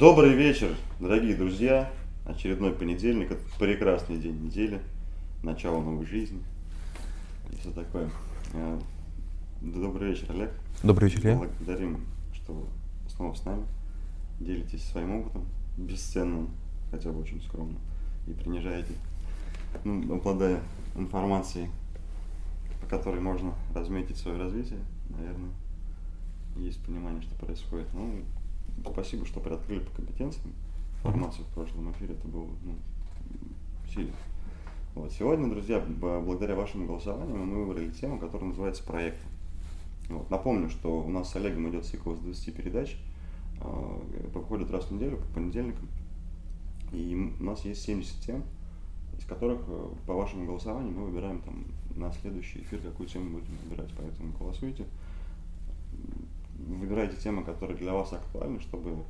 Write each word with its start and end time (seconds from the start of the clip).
Добрый 0.00 0.32
вечер, 0.32 0.74
дорогие 0.98 1.36
друзья. 1.36 1.92
Очередной 2.24 2.72
понедельник, 2.72 3.32
это 3.32 3.42
прекрасный 3.58 4.16
день 4.16 4.42
недели, 4.42 4.80
начало 5.42 5.82
новой 5.82 6.06
жизни 6.06 6.42
и 7.52 7.56
все 7.56 7.70
такое. 7.70 8.08
Э, 8.54 8.80
добрый 9.60 10.12
вечер, 10.12 10.30
Олег. 10.30 10.52
Добрый 10.82 11.10
вечер, 11.10 11.20
Илья. 11.20 11.36
Благодарим, 11.36 12.06
что 12.32 12.54
вы 12.54 12.66
снова 13.10 13.34
с 13.34 13.44
нами, 13.44 13.66
делитесь 14.40 14.82
своим 14.84 15.16
опытом, 15.16 15.44
бесценным, 15.76 16.48
хотя 16.90 17.12
бы 17.12 17.20
очень 17.20 17.42
скромно, 17.42 17.76
и 18.26 18.32
принижаете, 18.32 18.94
ну, 19.84 20.14
обладая 20.14 20.62
информацией, 20.94 21.68
по 22.80 22.86
которой 22.86 23.20
можно 23.20 23.52
разметить 23.74 24.16
свое 24.16 24.38
развитие, 24.38 24.80
наверное, 25.10 25.50
есть 26.56 26.82
понимание, 26.86 27.20
что 27.20 27.34
происходит. 27.34 27.88
Ну, 27.92 28.22
спасибо, 28.84 29.26
что 29.26 29.40
приоткрыли 29.40 29.80
по 29.80 29.90
компетенциям 29.96 30.52
информацию 31.02 31.44
в 31.46 31.54
прошлом 31.54 31.90
эфире, 31.92 32.14
это 32.14 32.28
было 32.28 32.46
ну, 32.62 32.74
сильно. 33.92 34.12
Вот. 34.94 35.12
Сегодня, 35.12 35.48
друзья, 35.48 35.80
благодаря 35.80 36.54
вашему 36.54 36.86
голосованию 36.86 37.36
мы 37.36 37.64
выбрали 37.64 37.90
тему, 37.90 38.18
которая 38.18 38.48
называется 38.48 38.82
проекты. 38.84 39.24
Вот. 40.08 40.28
Напомню, 40.30 40.68
что 40.68 41.00
у 41.00 41.08
нас 41.08 41.30
с 41.30 41.36
Олегом 41.36 41.70
идет 41.70 41.84
цикл 41.84 42.12
из 42.12 42.18
20 42.18 42.54
передач, 42.54 42.96
э, 43.60 44.00
выходит 44.34 44.70
раз 44.70 44.86
в 44.86 44.90
неделю 44.90 45.18
по 45.18 45.34
понедельникам. 45.34 45.88
И 46.92 47.32
у 47.38 47.44
нас 47.44 47.64
есть 47.64 47.82
70 47.82 48.20
тем, 48.26 48.42
из 49.16 49.24
которых 49.24 49.60
э, 49.68 49.88
по 50.06 50.14
вашему 50.14 50.46
голосованию 50.46 50.92
мы 50.92 51.06
выбираем 51.06 51.40
там 51.42 51.64
на 51.94 52.12
следующий 52.12 52.60
эфир, 52.60 52.80
какую 52.80 53.08
тему 53.08 53.38
будем 53.38 53.56
выбирать. 53.64 53.90
Поэтому 53.96 54.32
голосуйте 54.38 54.86
выбирайте 56.76 57.16
темы, 57.16 57.44
которые 57.44 57.76
для 57.76 57.92
вас 57.92 58.12
актуальны, 58.12 58.60
чтобы 58.60 59.04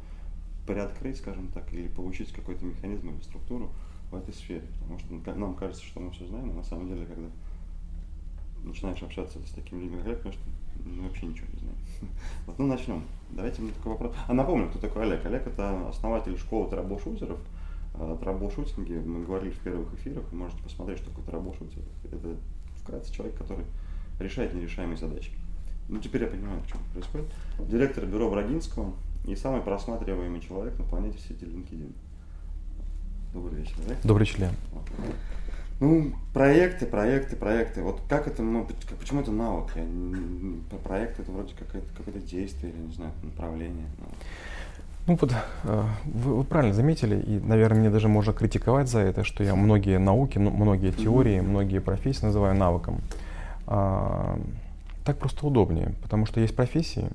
приоткрыть, 0.67 1.19
скажем 1.19 1.49
так, 1.49 1.73
или 1.73 1.89
получить 1.89 2.33
какой-то 2.33 2.65
механизм 2.65 3.11
или 3.11 3.21
структуру 3.23 3.71
в 4.11 4.17
этой 4.17 4.35
сфере. 4.35 4.65
Потому 4.81 4.99
что 4.99 5.35
нам 5.39 5.55
кажется, 5.55 5.85
что 5.85 6.01
мы 6.01 6.11
все 6.11 6.27
знаем, 6.27 6.51
а 6.51 6.55
на 6.55 6.65
самом 6.65 6.89
деле, 6.89 7.07
когда 7.07 7.29
начинаешь 8.65 9.03
общаться 9.03 9.39
с 9.47 9.51
такими 9.53 9.83
людьми, 9.83 9.99
как 9.99 10.07
Олег, 10.07 10.23
конечно, 10.23 10.43
мы 10.85 11.03
вообще 11.05 11.27
ничего 11.27 11.47
не 11.53 11.61
знаем. 11.61 11.77
Вот, 12.47 12.59
ну, 12.59 12.67
начнем. 12.67 13.03
Давайте 13.31 13.63
мне 13.63 13.73
такой 13.73 13.93
вопрос. 13.93 14.15
А 14.27 14.33
напомню, 14.33 14.69
кто 14.69 14.79
такой 14.79 15.03
Олег. 15.03 15.25
Олег– 15.27 15.47
это 15.47 15.89
основатель 15.89 16.39
школы 16.39 16.69
трэблшутеров. 16.71 17.39
О 17.95 18.17
troubleshooting 18.17 18.95
е 18.95 19.01
мы 19.01 19.25
говорили 19.25 19.51
в 19.51 19.59
первых 19.59 19.93
эфирах, 19.95 20.25
вы 20.31 20.39
можете 20.39 20.63
посмотреть, 20.63 20.99
что 20.99 21.11
такое 21.11 21.25
troubleshooter. 21.27 21.83
Это 22.05 22.37
вкратце 22.77 23.13
человек, 23.13 23.37
который 23.37 23.65
решает 24.19 24.55
нерешаемые 24.55 24.97
задачи. 24.97 25.33
Ну, 25.91 25.99
теперь 25.99 26.23
я 26.23 26.29
понимаю, 26.29 26.61
чем 26.71 26.79
происходит. 26.93 27.27
Директор 27.59 28.07
бюро 28.07 28.31
Брагинского 28.31 28.93
и 29.27 29.35
самый 29.35 29.61
просматриваемый 29.61 30.41
человек 30.41 30.79
на 30.79 30.85
планете 30.85 31.19
в 31.19 31.21
сети 31.21 31.45
LinkedIn. 31.45 31.93
Добрый 33.35 33.59
вечер, 33.59 33.75
да? 33.89 33.95
Добрый 34.05 34.25
вечер, 34.25 34.41
Лен. 34.41 34.51
Ну, 35.81 36.13
проекты, 36.33 36.87
проекты, 36.87 37.35
проекты. 37.35 37.83
Вот 37.83 38.01
как 38.09 38.29
это, 38.29 38.43
ну, 38.43 38.69
почему 39.01 39.21
это 39.21 39.33
навык? 39.33 39.71
Я, 39.75 40.79
проект 40.85 41.19
это 41.19 41.33
вроде 41.33 41.55
какое-то 41.59 41.89
какое 41.97 42.23
действие, 42.23 42.73
или, 42.73 42.81
не 42.81 42.93
знаю, 42.93 43.11
направление. 43.25 43.87
Ну 45.07 45.19
вот, 45.21 45.35
э, 45.65 45.85
вы, 46.05 46.37
вы 46.37 46.45
правильно 46.45 46.75
заметили, 46.75 47.19
и, 47.21 47.41
наверное, 47.41 47.81
мне 47.81 47.91
даже 47.91 48.07
можно 48.07 48.33
критиковать 48.33 48.89
за 48.89 49.01
это, 49.01 49.25
что 49.25 49.43
я 49.43 49.57
многие 49.57 49.99
науки, 49.99 50.39
ну, 50.39 50.51
многие 50.51 50.93
теории, 50.93 51.39
mm-hmm. 51.39 51.49
многие 51.49 51.81
профессии 51.81 52.27
называю 52.27 52.55
навыком. 52.55 53.01
Так 55.05 55.19
просто 55.19 55.47
удобнее, 55.47 55.95
потому 56.03 56.27
что 56.27 56.41
есть 56.41 56.55
профессии, 56.55 57.09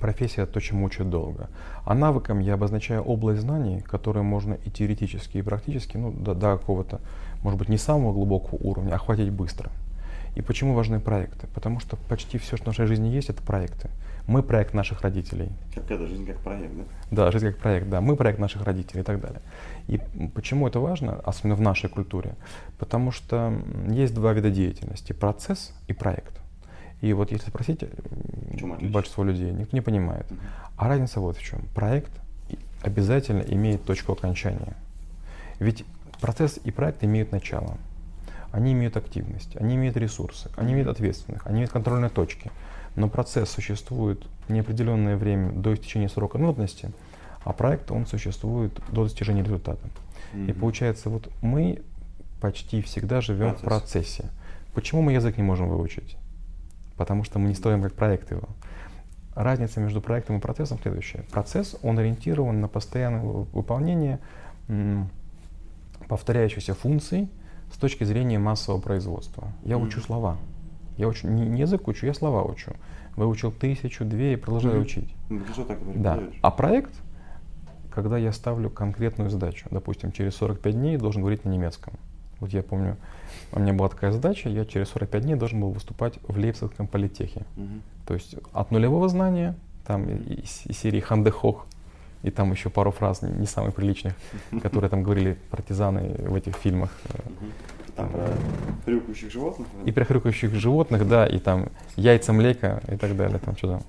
профессия 0.00 0.46
то, 0.46 0.60
чему 0.60 0.86
учат 0.86 1.08
долго. 1.08 1.48
А 1.84 1.94
навыком 1.94 2.40
я 2.40 2.54
обозначаю 2.54 3.02
область 3.02 3.42
знаний, 3.42 3.80
которые 3.80 4.22
можно 4.24 4.54
и 4.54 4.70
теоретически, 4.70 5.38
и 5.38 5.42
практически, 5.42 5.96
ну, 5.96 6.10
до, 6.10 6.34
до 6.34 6.58
какого-то, 6.58 7.00
может 7.42 7.58
быть, 7.58 7.68
не 7.68 7.78
самого 7.78 8.12
глубокого 8.12 8.58
уровня, 8.60 8.94
охватить 8.94 9.30
быстро. 9.30 9.70
И 10.34 10.40
почему 10.40 10.74
важны 10.74 10.98
проекты? 10.98 11.46
Потому 11.54 11.78
что 11.78 11.96
почти 12.08 12.38
все, 12.38 12.56
что 12.56 12.64
в 12.64 12.66
нашей 12.68 12.86
жизни 12.86 13.08
есть, 13.08 13.28
это 13.28 13.42
проекты. 13.42 13.90
Мы 14.26 14.42
проект 14.42 14.72
наших 14.72 15.02
родителей. 15.02 15.50
Как 15.74 15.90
это, 15.90 16.06
жизнь 16.06 16.26
как 16.26 16.38
проект, 16.38 16.74
да? 16.76 16.84
Да, 17.10 17.30
жизнь 17.32 17.48
как 17.48 17.58
проект, 17.58 17.88
да. 17.88 18.00
Мы 18.00 18.16
проект 18.16 18.38
наших 18.38 18.64
родителей 18.64 19.00
и 19.00 19.04
так 19.04 19.20
далее. 19.20 19.42
И 19.88 20.00
почему 20.34 20.66
это 20.68 20.80
важно, 20.80 21.20
особенно 21.24 21.54
в 21.54 21.60
нашей 21.60 21.90
культуре? 21.90 22.34
Потому 22.78 23.10
что 23.10 23.52
есть 23.88 24.14
два 24.14 24.32
вида 24.32 24.50
деятельности– 24.50 25.12
процесс 25.20 25.74
и 25.86 25.92
проект. 25.92 26.41
И 27.02 27.12
вот 27.12 27.32
если 27.32 27.48
спросить 27.48 27.84
большинство 28.80 29.24
людей, 29.24 29.50
никто 29.50 29.76
не 29.76 29.80
понимает. 29.80 30.24
Угу. 30.30 30.40
А 30.76 30.88
разница 30.88 31.20
вот 31.20 31.36
в 31.36 31.42
чем. 31.42 31.62
Проект 31.74 32.12
обязательно 32.80 33.42
имеет 33.42 33.84
точку 33.84 34.12
окончания. 34.12 34.76
Ведь 35.58 35.84
процесс 36.20 36.60
и 36.62 36.70
проект 36.70 37.04
имеют 37.04 37.32
начало. 37.32 37.76
Они 38.52 38.72
имеют 38.72 38.96
активность, 38.96 39.56
они 39.56 39.76
имеют 39.76 39.96
ресурсы, 39.96 40.50
они 40.56 40.74
имеют 40.74 40.88
ответственных, 40.88 41.46
они 41.46 41.56
имеют 41.56 41.72
контрольные 41.72 42.10
точки. 42.10 42.52
Но 42.96 43.08
процесс 43.08 43.50
существует 43.50 44.24
неопределенное 44.48 45.16
время 45.16 45.50
до 45.52 45.74
истечения 45.74 46.08
срока 46.08 46.38
нудности, 46.38 46.90
а 47.44 47.52
проект 47.52 47.90
он 47.90 48.06
существует 48.06 48.78
до 48.90 49.04
достижения 49.04 49.42
результата. 49.42 49.80
Mm-hmm. 50.34 50.50
И 50.50 50.52
получается, 50.52 51.08
вот 51.08 51.32
мы 51.40 51.82
почти 52.40 52.82
всегда 52.82 53.20
живем 53.20 53.54
Процесс. 53.54 53.60
в 53.60 53.64
процессе. 53.64 54.24
Почему 54.74 55.02
мы 55.02 55.12
язык 55.12 55.36
не 55.38 55.42
можем 55.42 55.68
выучить? 55.68 56.16
Потому 57.02 57.24
что 57.24 57.40
мы 57.40 57.48
не 57.48 57.54
строим 57.54 57.82
как 57.82 57.94
проект 57.94 58.30
его. 58.30 58.48
Разница 59.34 59.80
между 59.80 60.00
проектом 60.00 60.36
и 60.36 60.40
процессом 60.40 60.78
следующая. 60.80 61.24
Процесс, 61.32 61.76
он 61.82 61.98
ориентирован 61.98 62.60
на 62.60 62.68
постоянное 62.68 63.22
выполнение 63.22 64.20
повторяющихся 66.06 66.74
функций 66.74 67.28
с 67.72 67.76
точки 67.76 68.04
зрения 68.04 68.38
массового 68.38 68.80
производства. 68.80 69.48
Я 69.64 69.74
mm-hmm. 69.74 69.86
учу 69.86 70.00
слова. 70.00 70.36
Я 70.96 71.08
учу, 71.08 71.26
не, 71.26 71.44
не 71.44 71.62
язык 71.62 71.88
учу, 71.88 72.06
я 72.06 72.14
слова 72.14 72.44
учу. 72.44 72.70
Выучил 73.16 73.50
тысячу, 73.50 74.04
две 74.04 74.34
и 74.34 74.36
продолжаю 74.36 74.76
mm-hmm. 74.76 74.82
учить. 74.82 75.14
Mm-hmm. 75.28 76.02
Да. 76.02 76.20
А 76.40 76.50
проект, 76.52 76.94
когда 77.90 78.16
я 78.16 78.30
ставлю 78.30 78.70
конкретную 78.70 79.28
задачу, 79.28 79.66
допустим, 79.72 80.12
через 80.12 80.36
45 80.36 80.72
дней 80.72 80.96
должен 80.98 81.22
говорить 81.22 81.44
на 81.44 81.48
немецком. 81.48 81.94
Вот 82.42 82.52
я 82.52 82.64
помню, 82.64 82.96
у 83.52 83.60
меня 83.60 83.72
была 83.72 83.88
такая 83.88 84.10
задача, 84.10 84.48
я 84.48 84.64
через 84.64 84.88
45 84.88 85.22
дней 85.22 85.36
должен 85.36 85.60
был 85.60 85.70
выступать 85.70 86.14
в 86.26 86.36
Лейпцигском 86.36 86.88
политехе. 86.88 87.42
Угу. 87.56 87.68
То 88.08 88.14
есть 88.14 88.34
от 88.52 88.72
нулевого 88.72 89.08
знания, 89.08 89.54
там 89.86 90.10
из, 90.10 90.66
из 90.66 90.76
серии 90.76 90.98
Хандехох, 90.98 91.64
и 92.24 92.32
там 92.32 92.50
еще 92.50 92.68
пару 92.68 92.90
фраз 92.90 93.22
не, 93.22 93.30
не 93.30 93.46
самых 93.46 93.76
приличных, 93.76 94.14
которые 94.62 94.90
там 94.90 95.04
говорили 95.04 95.38
партизаны 95.50 96.16
в 96.18 96.34
этих 96.34 96.56
фильмах. 96.56 96.90
Там 97.94 98.08
про 98.08 98.26
хрюкающих 98.86 99.30
животных? 99.30 99.68
И 99.84 99.92
про 99.92 100.04
хрюкающих 100.04 100.52
животных, 100.52 101.08
да, 101.08 101.24
и 101.24 101.38
там 101.38 101.68
яйца 101.94 102.32
млека 102.32 102.82
и 102.90 102.96
так 102.96 103.16
далее, 103.16 103.38
там 103.38 103.56
что 103.56 103.68
там, 103.68 103.82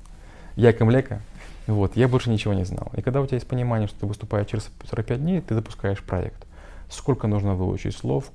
яйка 0.56 0.86
млека. 0.86 1.22
Вот, 1.66 1.96
я 1.96 2.08
больше 2.08 2.30
ничего 2.30 2.54
не 2.54 2.66
знал. 2.66 2.92
И 2.96 3.02
когда 3.02 3.20
у 3.20 3.26
тебя 3.26 3.38
есть 3.38 3.48
понимание, 3.48 3.88
что 3.88 4.02
ты 4.02 4.06
выступаешь 4.06 4.46
через 4.46 4.70
45 4.90 5.20
дней, 5.20 5.42
ты 5.42 5.56
запускаешь 5.56 6.04
проект. 6.04 6.46
Сколько 6.92 7.26
нужно 7.26 7.56
выучить 7.56 7.98
слов, 7.98 8.30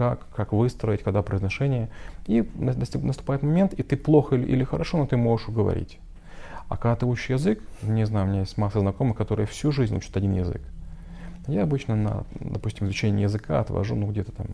как, 0.00 0.30
как 0.34 0.52
выстроить, 0.54 1.02
когда 1.02 1.20
произношение. 1.20 1.90
И 2.26 2.48
наступает 2.56 3.42
момент, 3.42 3.74
и 3.74 3.82
ты 3.82 3.98
плохо 3.98 4.34
или 4.34 4.64
хорошо, 4.64 4.96
но 4.96 5.06
ты 5.06 5.18
можешь 5.18 5.48
уговорить. 5.48 5.98
А 6.70 6.78
когда 6.78 6.96
ты 6.96 7.04
учишь 7.04 7.28
язык, 7.28 7.62
не 7.82 8.06
знаю, 8.06 8.24
у 8.24 8.30
меня 8.30 8.40
есть 8.40 8.56
масса 8.56 8.80
знакомых, 8.80 9.18
которые 9.18 9.46
всю 9.46 9.72
жизнь 9.72 9.94
учат 9.94 10.16
один 10.16 10.32
язык. 10.32 10.62
Я 11.48 11.64
обычно 11.64 11.96
на, 11.96 12.24
допустим, 12.40 12.86
изучение 12.86 13.24
языка 13.24 13.60
отвожу, 13.60 13.94
ну, 13.94 14.10
где-то 14.10 14.32
там 14.32 14.46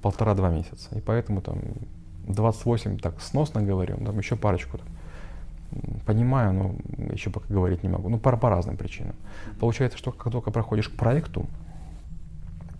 полтора-два 0.00 0.50
месяца. 0.50 0.96
И 0.96 1.00
поэтому 1.00 1.40
там 1.40 1.58
28 2.28 2.98
так 2.98 3.20
сносно 3.20 3.62
говорю, 3.62 3.96
там 3.96 4.16
еще 4.16 4.36
парочку 4.36 4.78
там, 4.78 4.86
понимаю, 6.06 6.52
но 6.52 6.74
еще 7.12 7.30
пока 7.30 7.52
говорить 7.52 7.82
не 7.82 7.88
могу. 7.88 8.10
Ну, 8.10 8.18
по, 8.18 8.36
по 8.36 8.48
разным 8.48 8.76
причинам. 8.76 9.16
Получается, 9.58 9.98
что 9.98 10.12
как 10.12 10.32
только 10.32 10.52
проходишь 10.52 10.88
к 10.88 10.96
проекту, 10.96 11.46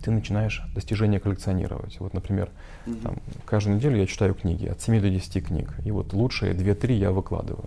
ты 0.05 0.11
начинаешь 0.11 0.61
достижения 0.75 1.19
коллекционировать. 1.19 1.99
Вот, 1.99 2.13
например, 2.13 2.51
mm-hmm. 2.85 3.01
там, 3.01 3.15
каждую 3.45 3.77
неделю 3.77 3.97
я 3.97 4.05
читаю 4.05 4.35
книги, 4.35 4.67
от 4.67 4.79
7 4.79 5.01
до 5.01 5.09
10 5.09 5.47
книг. 5.47 5.73
И 5.83 5.89
вот 5.89 6.13
лучшие 6.13 6.53
2-3 6.53 6.93
я 6.93 7.11
выкладываю. 7.11 7.65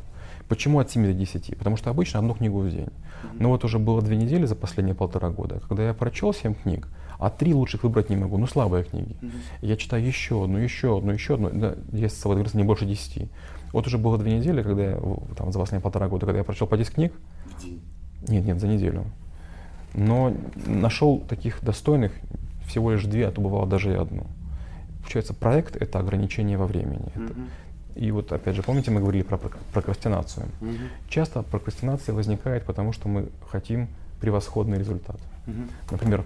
Почему 0.48 0.78
от 0.78 0.88
7 0.88 1.04
до 1.04 1.12
10? 1.12 1.58
Потому 1.58 1.76
что 1.76 1.90
обычно 1.90 2.20
одну 2.20 2.34
книгу 2.34 2.60
в 2.60 2.70
день. 2.70 2.86
Mm-hmm. 2.86 3.36
Но 3.40 3.48
вот 3.48 3.64
уже 3.64 3.80
было 3.80 4.00
две 4.02 4.16
недели 4.16 4.46
за 4.46 4.54
последние 4.54 4.94
полтора 4.94 5.30
года, 5.30 5.60
когда 5.68 5.84
я 5.88 5.94
прочел 5.94 6.32
7 6.32 6.54
книг, 6.54 6.86
а 7.18 7.28
три 7.28 7.52
лучших 7.52 7.82
выбрать 7.82 8.08
не 8.08 8.16
могу, 8.16 8.38
ну 8.38 8.46
слабые 8.46 8.84
книги. 8.84 9.16
Mm-hmm. 9.20 9.40
Я 9.62 9.76
читаю 9.76 10.06
еще 10.06 10.44
одну, 10.44 10.58
еще 10.58 10.96
одну, 10.96 11.10
еще 11.10 11.34
одну, 11.34 11.50
да, 11.50 11.74
есть 11.90 12.20
свободно 12.20 12.56
не 12.56 12.62
больше 12.62 12.86
10. 12.86 13.28
Вот 13.72 13.86
уже 13.88 13.98
было 13.98 14.16
две 14.16 14.38
недели, 14.38 14.62
когда 14.62 14.90
я, 14.90 15.00
там, 15.36 15.50
за 15.50 15.58
последние 15.58 15.82
полтора 15.82 16.06
года, 16.06 16.24
когда 16.24 16.38
я 16.38 16.44
прочел 16.44 16.68
по 16.68 16.78
10 16.78 16.94
книг. 16.94 17.12
В 17.46 17.60
день? 17.60 17.82
Нет, 18.28 18.44
нет, 18.44 18.60
за 18.60 18.68
неделю 18.68 19.06
но 19.94 20.34
нашел 20.66 21.20
таких 21.20 21.62
достойных 21.62 22.12
всего 22.66 22.92
лишь 22.92 23.04
две, 23.04 23.26
а 23.28 23.30
то 23.30 23.40
бывало 23.40 23.66
даже 23.66 23.92
и 23.92 23.96
одну. 23.96 24.26
Получается, 25.00 25.34
проект— 25.34 25.76
это 25.80 25.98
ограничение 25.98 26.58
во 26.58 26.66
времени. 26.66 27.12
Mm-hmm. 27.14 27.24
Это, 27.24 28.00
и 28.00 28.10
вот, 28.10 28.32
опять 28.32 28.54
же, 28.54 28.62
помните, 28.62 28.90
мы 28.90 29.00
говорили 29.00 29.22
про 29.22 29.38
прокрастинацию. 29.72 30.46
Mm-hmm. 30.60 30.88
Часто 31.08 31.42
прокрастинация 31.42 32.14
возникает, 32.14 32.64
потому 32.64 32.92
что 32.92 33.08
мы 33.08 33.28
хотим 33.50 33.88
превосходный 34.20 34.78
результат. 34.78 35.20
Например, 35.90 36.24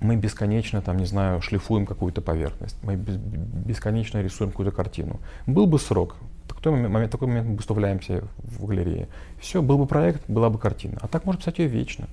мы 0.00 0.16
бесконечно, 0.16 0.82
там, 0.82 0.98
не 0.98 1.06
знаю, 1.06 1.40
шлифуем 1.40 1.86
какую-то 1.86 2.20
поверхность, 2.20 2.76
мы 2.82 2.96
бес- 2.96 3.16
бесконечно 3.16 4.20
рисуем 4.20 4.50
какую-то 4.50 4.74
картину. 4.74 5.20
Был 5.46 5.66
бы 5.66 5.78
срок, 5.78 6.16
такой 6.48 6.72
момент, 6.72 7.12
такой 7.12 7.28
момент 7.28 7.48
мы 7.48 7.56
выставляемся 7.56 8.24
в 8.38 8.66
галерее. 8.66 9.08
Все, 9.40 9.62
был 9.62 9.78
бы 9.78 9.86
проект, 9.86 10.28
была 10.28 10.50
бы 10.50 10.58
картина. 10.58 10.98
А 11.00 11.08
так 11.08 11.24
можно 11.24 11.40
писать 11.40 11.58
ее 11.58 11.68
вечно. 11.68 12.06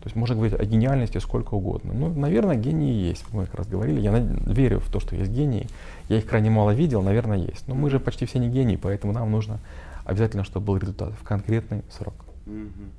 То 0.00 0.06
есть 0.06 0.14
можно 0.14 0.36
говорить 0.36 0.58
о 0.58 0.64
гениальности 0.64 1.18
сколько 1.18 1.54
угодно. 1.54 1.92
Ну, 1.92 2.14
наверное, 2.14 2.54
гении 2.54 2.92
есть. 2.92 3.24
Мы 3.32 3.46
как 3.46 3.56
раз 3.56 3.66
говорили. 3.66 4.00
Я 4.00 4.16
верю 4.18 4.78
в 4.78 4.88
то, 4.90 5.00
что 5.00 5.16
есть 5.16 5.30
гении. 5.30 5.66
Я 6.08 6.18
их 6.18 6.26
крайне 6.26 6.50
мало 6.50 6.70
видел, 6.70 7.02
наверное, 7.02 7.38
есть. 7.38 7.66
Но 7.66 7.74
мы 7.74 7.90
же 7.90 7.98
почти 7.98 8.24
все 8.24 8.38
не 8.38 8.48
гении, 8.48 8.76
поэтому 8.76 9.12
нам 9.12 9.30
нужно 9.30 9.58
обязательно, 10.04 10.44
чтобы 10.44 10.66
был 10.66 10.76
результат 10.76 11.12
в 11.14 11.24
конкретный 11.24 11.82
срок. 11.90 12.14
Мгм. 12.46 12.92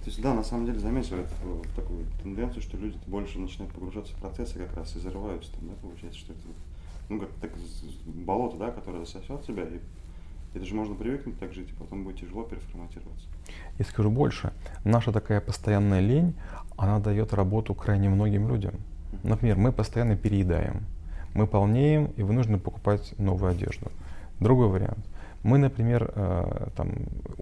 То 0.00 0.06
есть, 0.06 0.22
да, 0.22 0.32
на 0.32 0.42
самом 0.42 0.66
деле 0.66 0.78
заметил 0.78 1.16
это, 1.16 1.34
э, 1.44 1.62
такую 1.76 2.06
тенденцию, 2.22 2.62
что 2.62 2.78
люди 2.78 2.96
больше 3.06 3.38
начинают 3.38 3.74
погружаться 3.74 4.14
в 4.14 4.16
процессы 4.16 4.58
как 4.58 4.74
раз 4.74 4.96
и 4.96 5.00
зарываются 5.00 5.52
там, 5.52 5.68
да, 5.68 5.74
получается, 5.82 6.18
что 6.18 6.32
это, 6.32 6.40
ну, 7.10 7.20
как 7.20 7.28
так, 7.40 7.50
болото, 8.06 8.56
да, 8.56 8.70
которое 8.70 9.04
засосет 9.04 9.44
тебя, 9.44 9.64
и 9.64 9.80
это 10.54 10.64
же 10.64 10.74
можно 10.74 10.94
привыкнуть 10.94 11.38
так 11.38 11.52
жить, 11.52 11.68
и 11.68 11.72
потом 11.74 12.04
будет 12.04 12.20
тяжело 12.20 12.44
переформатироваться. 12.44 13.26
И 13.78 13.82
скажу 13.82 14.10
больше, 14.10 14.52
наша 14.84 15.12
такая 15.12 15.40
постоянная 15.40 16.00
лень, 16.00 16.34
она 16.76 17.00
дает 17.00 17.34
работу 17.34 17.74
крайне 17.74 18.08
многим 18.08 18.48
людям. 18.48 18.74
Например, 19.24 19.56
мы 19.56 19.72
постоянно 19.72 20.16
переедаем, 20.16 20.84
мы 21.34 21.46
полнеем 21.46 22.06
и 22.16 22.22
вынуждены 22.22 22.58
покупать 22.58 23.12
новую 23.18 23.50
одежду. 23.50 23.90
Другой 24.38 24.68
вариант. 24.68 25.04
Мы, 25.42 25.58
например, 25.58 26.12
э, 26.14 26.68
там, 26.76 26.92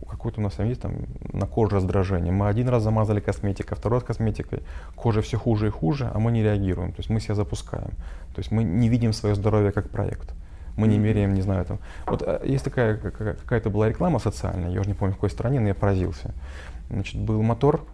какой-то 0.09 0.41
у 0.41 0.43
нас 0.43 0.55
там 0.55 0.69
есть 0.69 0.81
там, 0.81 0.93
на 1.33 1.47
коже 1.47 1.77
раздражение. 1.77 2.33
Мы 2.33 2.49
один 2.49 2.69
раз 2.69 2.83
замазали 2.83 3.21
косметикой, 3.21 3.77
второй 3.77 3.99
раз 3.99 4.07
косметикой, 4.07 4.63
кожа 4.95 5.21
все 5.21 5.37
хуже 5.37 5.67
и 5.67 5.71
хуже, 5.71 6.11
а 6.15 6.19
мы 6.19 6.31
не 6.31 6.43
реагируем. 6.43 6.93
То 6.93 7.01
есть 7.01 7.11
мы 7.11 7.21
себя 7.21 7.35
запускаем. 7.35 7.91
То 8.35 8.39
есть 8.39 8.53
мы 8.53 8.63
не 8.63 8.89
видим 8.89 9.13
свое 9.13 9.35
здоровье 9.35 9.73
как 9.73 9.91
проект. 9.91 10.33
Мы 10.77 10.87
не 10.87 10.99
меряем, 10.99 11.35
не 11.35 11.43
знаю, 11.43 11.65
там. 11.65 11.79
Вот 12.07 12.23
э, 12.23 12.41
есть 12.45 12.65
такая 12.65 12.97
какая- 12.97 13.35
какая-то 13.35 13.69
была 13.69 13.89
реклама 13.89 14.21
социальная, 14.21 14.71
я 14.71 14.81
уже 14.81 14.89
не 14.89 14.95
помню 14.95 15.13
в 15.13 15.17
какой 15.17 15.31
стране, 15.31 15.59
но 15.59 15.67
я 15.69 15.75
поразился. 15.75 16.33
Значит, 16.91 17.21
был 17.21 17.43
мотор 17.43 17.85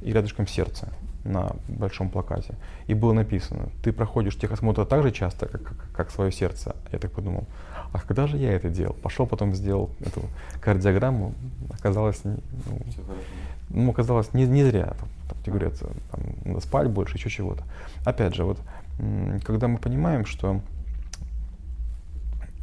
и 0.00 0.12
рядышком 0.12 0.46
сердце 0.46 0.88
на 1.24 1.52
большом 1.68 2.10
плакате. 2.10 2.54
И 2.86 2.94
было 2.94 3.12
написано, 3.12 3.68
ты 3.82 3.92
проходишь 3.92 4.36
техосмотр 4.36 4.84
так 4.84 5.02
же 5.02 5.12
часто, 5.12 5.46
как, 5.46 5.62
как, 5.62 5.76
как 5.92 6.10
свое 6.10 6.32
сердце. 6.32 6.74
Я 6.90 6.98
так 6.98 7.12
подумал, 7.12 7.46
а 7.92 8.00
когда 8.00 8.26
же 8.26 8.36
я 8.36 8.52
это 8.52 8.68
делал? 8.68 8.94
Пошел 8.94 9.26
потом 9.26 9.54
сделал 9.54 9.90
эту 10.00 10.22
кардиограмму, 10.60 11.34
оказалось, 11.70 12.20
ну, 12.24 12.38
ну, 13.70 13.90
оказалось, 13.90 14.32
не, 14.34 14.46
не 14.46 14.64
зря. 14.64 14.94
Там, 14.98 15.08
там, 15.28 15.38
тебе 15.42 15.52
говорят, 15.52 15.78
там, 16.10 16.20
надо 16.44 16.60
спать 16.60 16.88
больше, 16.88 17.16
еще 17.16 17.30
чего-то. 17.30 17.64
Опять 18.04 18.34
же, 18.34 18.44
вот, 18.44 18.58
когда 19.44 19.68
мы 19.68 19.78
понимаем, 19.78 20.24
что 20.24 20.60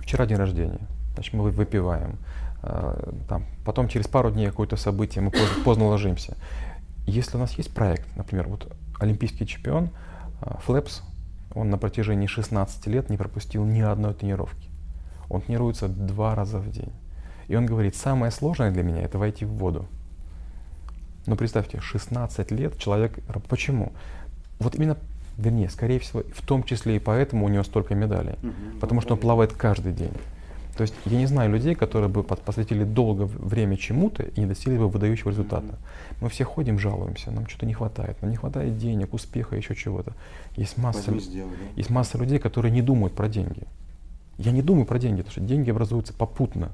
вчера 0.02 0.26
день 0.26 0.38
рождения, 0.38 0.80
значит, 1.14 1.34
мы 1.34 1.44
вы- 1.44 1.52
выпиваем, 1.52 2.18
э, 2.64 3.12
там, 3.28 3.46
потом 3.66 3.88
через 3.88 4.08
пару 4.08 4.32
дней 4.32 4.48
какое-то 4.48 4.76
событие, 4.76 5.24
мы 5.24 5.32
поздно, 5.32 5.64
поздно 5.64 5.88
ложимся. 5.88 6.36
Если 7.10 7.38
у 7.38 7.40
нас 7.40 7.54
есть 7.54 7.74
проект, 7.74 8.08
например, 8.16 8.48
вот 8.48 8.72
олимпийский 9.00 9.48
чемпион 9.48 9.90
э, 10.42 10.56
Флэпс, 10.66 11.02
он 11.56 11.70
на 11.70 11.78
протяжении 11.78 12.28
16 12.28 12.86
лет 12.88 13.10
не 13.10 13.18
пропустил 13.18 13.66
ни 13.66 13.82
одной 13.82 14.14
тренировки. 14.14 14.70
Он 15.30 15.42
тренируется 15.42 15.88
два 15.88 16.36
раза 16.36 16.60
в 16.60 16.70
день. 16.70 16.92
И 17.48 17.56
он 17.56 17.66
говорит, 17.66 17.96
самое 17.96 18.32
сложное 18.32 18.72
для 18.72 18.84
меня 18.84 19.02
это 19.02 19.18
войти 19.18 19.44
в 19.44 19.50
воду. 19.50 19.88
Но 21.26 21.36
представьте, 21.36 21.80
16 21.80 22.52
лет 22.52 22.78
человек... 22.78 23.20
Почему? 23.48 23.92
Вот 24.60 24.76
именно, 24.76 24.98
вернее, 25.38 25.70
скорее 25.70 26.00
всего, 26.00 26.22
в 26.34 26.46
том 26.46 26.64
числе 26.64 26.98
и 26.98 27.00
поэтому 27.00 27.46
у 27.46 27.50
него 27.50 27.64
столько 27.64 27.96
медалей. 27.96 28.36
Мгм. 28.44 28.80
Потому 28.80 29.02
что 29.02 29.16
он 29.16 29.20
плавает 29.20 29.54
каждый 29.54 29.94
день. 29.94 30.14
То 30.80 30.84
есть 30.84 30.94
я 31.08 31.18
не 31.18 31.26
знаю 31.26 31.52
людей, 31.52 31.76
которые 31.76 32.08
бы 32.08 32.22
пос- 32.22 32.40
посвятили 32.42 32.86
долго 32.86 33.24
время 33.24 33.76
чему-то 33.76 34.24
и 34.24 34.40
не 34.40 34.46
достигли 34.46 34.78
бы 34.78 34.88
выдающего 34.88 35.30
результата. 35.32 35.78
Мы 36.22 36.30
все 36.30 36.46
ходим, 36.46 36.80
жалуемся, 36.80 37.32
нам 37.32 37.48
что-то 37.50 37.66
не 37.66 37.74
хватает. 37.74 38.22
Нам 38.22 38.32
не 38.32 38.38
хватает 38.38 38.78
денег, 38.78 39.14
успеха, 39.14 39.58
еще 39.58 39.76
чего-то. 39.76 40.14
Есть 40.56 40.78
масса, 40.78 41.12
есть 41.76 41.90
масса 41.90 42.18
людей, 42.18 42.40
которые 42.40 42.72
не 42.72 42.82
думают 42.82 43.14
про 43.14 43.28
деньги. 43.28 43.64
Я 44.38 44.54
не 44.54 44.62
думаю 44.62 44.86
про 44.86 45.00
деньги, 45.00 45.18
потому 45.18 45.32
что 45.34 45.42
деньги 45.42 45.70
образуются 45.70 46.14
попутно 46.14 46.70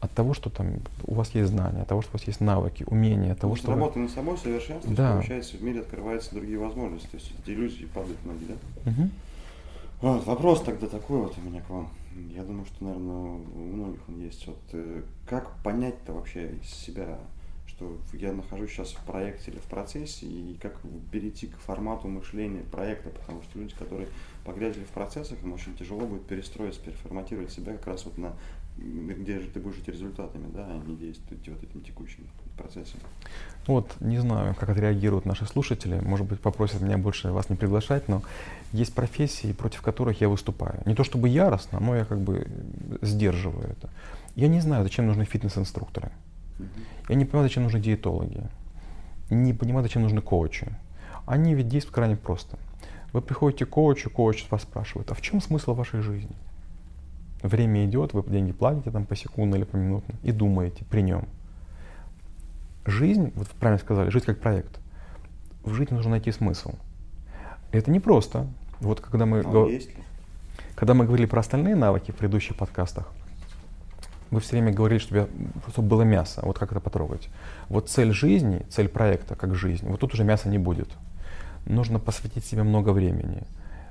от 0.00 0.10
того, 0.10 0.34
что 0.34 0.50
там 0.50 0.80
у 1.06 1.14
вас 1.14 1.30
есть 1.36 1.48
знания, 1.50 1.82
от 1.82 1.88
того, 1.88 2.02
что 2.02 2.10
у 2.14 2.18
вас 2.18 2.26
есть 2.26 2.40
навыки, 2.40 2.82
умения, 2.88 3.30
от 3.34 3.38
того, 3.38 3.54
Потому 3.54 3.56
что... 3.56 3.66
вы- 3.70 3.78
работа 3.78 3.98
над 4.00 4.10
собой 4.10 4.38
совершенствуется, 4.38 4.90
Да. 5.02 5.12
получается, 5.12 5.56
в 5.56 5.62
мире 5.62 5.80
открываются 5.82 6.34
другие 6.34 6.58
возможности, 6.58 7.06
то 7.06 7.16
есть 7.16 7.32
эти 7.44 7.52
иллюзии 7.54 7.84
падают 7.94 8.18
многие, 8.24 8.46
да? 8.46 8.90
Мгм. 8.90 9.10
Вот, 10.02 10.26
вопрос 10.26 10.62
тогда 10.62 10.88
такой 10.88 11.20
вот 11.20 11.38
у 11.38 11.40
меня 11.40 11.62
к 11.62 11.70
вам. 11.70 11.88
Я 12.34 12.42
думаю, 12.42 12.66
что, 12.66 12.84
наверное, 12.84 13.14
у 13.14 13.58
многих 13.58 14.00
он 14.08 14.20
есть. 14.20 14.46
Вот 14.46 14.58
э, 14.72 15.02
как 15.26 15.50
понять-то 15.62 16.12
вообще 16.12 16.52
из 16.62 16.68
себя, 16.68 17.18
что 17.66 17.96
я 18.12 18.32
нахожусь 18.32 18.72
сейчас 18.72 18.92
в 18.92 19.02
проекте 19.04 19.50
или 19.50 19.58
в 19.58 19.64
процессе, 19.64 20.26
и 20.26 20.58
как 20.60 20.78
перейти 21.10 21.46
к 21.46 21.56
формату 21.56 22.08
мышления 22.08 22.62
проекта, 22.70 23.08
потому 23.08 23.42
что 23.42 23.58
люди, 23.58 23.74
которые 23.74 24.08
погрязли 24.44 24.84
в 24.84 24.90
процессах, 24.90 25.42
им 25.42 25.54
очень 25.54 25.74
тяжело 25.74 26.06
будет 26.06 26.26
перестроиться, 26.26 26.80
переформатировать 26.80 27.50
себя 27.50 27.72
как 27.72 27.86
раз 27.86 28.04
вот 28.04 28.18
на 28.18 28.34
где 28.78 29.40
же 29.40 29.48
ты 29.48 29.60
будешь 29.60 29.78
идти 29.78 29.92
результатами, 29.92 30.46
да, 30.54 30.66
а 30.66 30.82
не 30.86 30.96
действовать 30.96 31.48
вот 31.48 31.62
этим 31.62 31.80
текущим 31.80 32.26
процессом. 32.56 33.00
Вот, 33.66 33.96
не 34.00 34.18
знаю, 34.18 34.54
как 34.54 34.68
отреагируют 34.68 35.24
наши 35.24 35.46
слушатели. 35.46 35.98
Может 36.00 36.26
быть, 36.26 36.40
попросят 36.40 36.82
меня 36.82 36.98
больше 36.98 37.32
вас 37.32 37.48
не 37.48 37.56
приглашать, 37.56 38.08
но 38.08 38.22
есть 38.72 38.94
профессии, 38.94 39.52
против 39.52 39.82
которых 39.82 40.20
я 40.20 40.28
выступаю. 40.28 40.82
Не 40.84 40.94
то 40.94 41.04
чтобы 41.04 41.28
яростно, 41.28 41.80
но 41.80 41.96
я 41.96 42.04
как 42.04 42.20
бы 42.20 42.46
сдерживаю 43.02 43.70
это. 43.70 43.88
Я 44.34 44.48
не 44.48 44.60
знаю, 44.60 44.84
зачем 44.84 45.06
нужны 45.06 45.24
фитнес-инструкторы. 45.24 46.10
Я 47.08 47.14
не 47.14 47.24
понимаю, 47.24 47.48
зачем 47.48 47.64
нужны 47.64 47.80
диетологи. 47.80 48.42
Не 49.30 49.52
понимаю, 49.52 49.82
зачем 49.84 50.02
нужны 50.02 50.20
коучи. 50.20 50.68
Они 51.26 51.54
ведь 51.54 51.68
действуют 51.68 51.94
крайне 51.94 52.16
просто. 52.16 52.58
Вы 53.12 53.22
приходите 53.22 53.66
к 53.66 53.70
коучу, 53.70 54.10
коуч 54.10 54.46
вас 54.50 54.62
спрашивает, 54.62 55.10
а 55.10 55.14
в 55.14 55.22
чем 55.22 55.40
смысл 55.40 55.74
вашей 55.74 56.00
жизни? 56.00 56.36
Время 57.42 57.84
идет, 57.84 58.12
вы 58.14 58.22
деньги 58.28 58.52
платите 58.52 58.90
там 58.90 59.04
посекундно 59.06 59.56
или 59.56 59.64
поминутно 59.64 60.14
и 60.22 60.32
думаете 60.32 60.84
при 60.84 61.02
нем. 61.02 61.28
Жизнь, 62.84 63.32
вот 63.34 63.48
вы 63.48 63.54
правильно 63.58 63.82
сказали, 63.82 64.10
жизнь 64.10 64.26
как 64.26 64.38
проект. 64.40 64.78
В 65.64 65.72
жизни 65.74 65.94
нужно 65.94 66.12
найти 66.12 66.30
смысл. 66.32 66.72
Это 67.72 67.90
непросто. 67.90 68.46
Вот 68.80 69.00
когда 69.00 69.26
мы, 69.26 69.40
А 69.40 69.42
го- 69.42 69.62
он 69.64 69.70
есть 69.70 69.88
ли? 69.96 70.02
когда 70.76 70.94
мы 70.94 71.04
говорили 71.04 71.26
про 71.26 71.40
остальные 71.40 71.74
навыки 71.74 72.10
в 72.12 72.14
предыдущих 72.14 72.56
подкастах, 72.56 73.10
вы 74.30 74.40
все 74.40 74.52
время 74.52 74.72
говорили, 74.72 74.98
чтобы, 74.98 75.20
я- 75.20 75.28
чтобы 75.70 75.88
было 75.88 76.02
мясо. 76.02 76.40
Вот 76.44 76.58
как 76.58 76.70
это 76.72 76.80
потрогать? 76.80 77.28
Вот 77.68 77.88
цель 77.88 78.12
жизни, 78.12 78.64
цель 78.70 78.88
проекта 78.88 79.34
как 79.34 79.54
жизнь, 79.54 79.86
вот 79.88 80.00
тут 80.00 80.14
уже 80.14 80.24
мяса 80.24 80.48
не 80.48 80.58
будет. 80.58 80.88
Нужно 81.66 81.98
посвятить 81.98 82.44
себе 82.44 82.62
много 82.62 82.90
времени. 82.90 83.42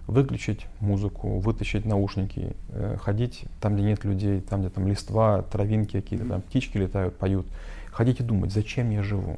Выключить 0.08 0.68
музыку, 0.82 1.40
вытащить 1.40 1.84
наушники, 1.86 2.54
э, 2.70 2.98
ходить 3.02 3.46
там, 3.60 3.76
где 3.76 3.84
нет 3.84 4.04
людей, 4.04 4.40
там, 4.40 4.62
где 4.62 4.70
там 4.70 4.88
листва, 4.88 5.42
травинки 5.42 6.00
какие-то, 6.00 6.26
там 6.26 6.42
птички 6.42 6.78
летают, 6.78 7.18
поют. 7.18 7.48
Ходить 7.92 8.20
и 8.20 8.24
думать, 8.24 8.52
зачем 8.54 8.92
я 8.92 9.02
живу. 9.02 9.38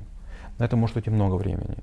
На 0.58 0.66
это 0.66 0.76
может 0.76 0.98
уйти 0.98 1.10
много 1.10 1.36
времени. 1.36 1.76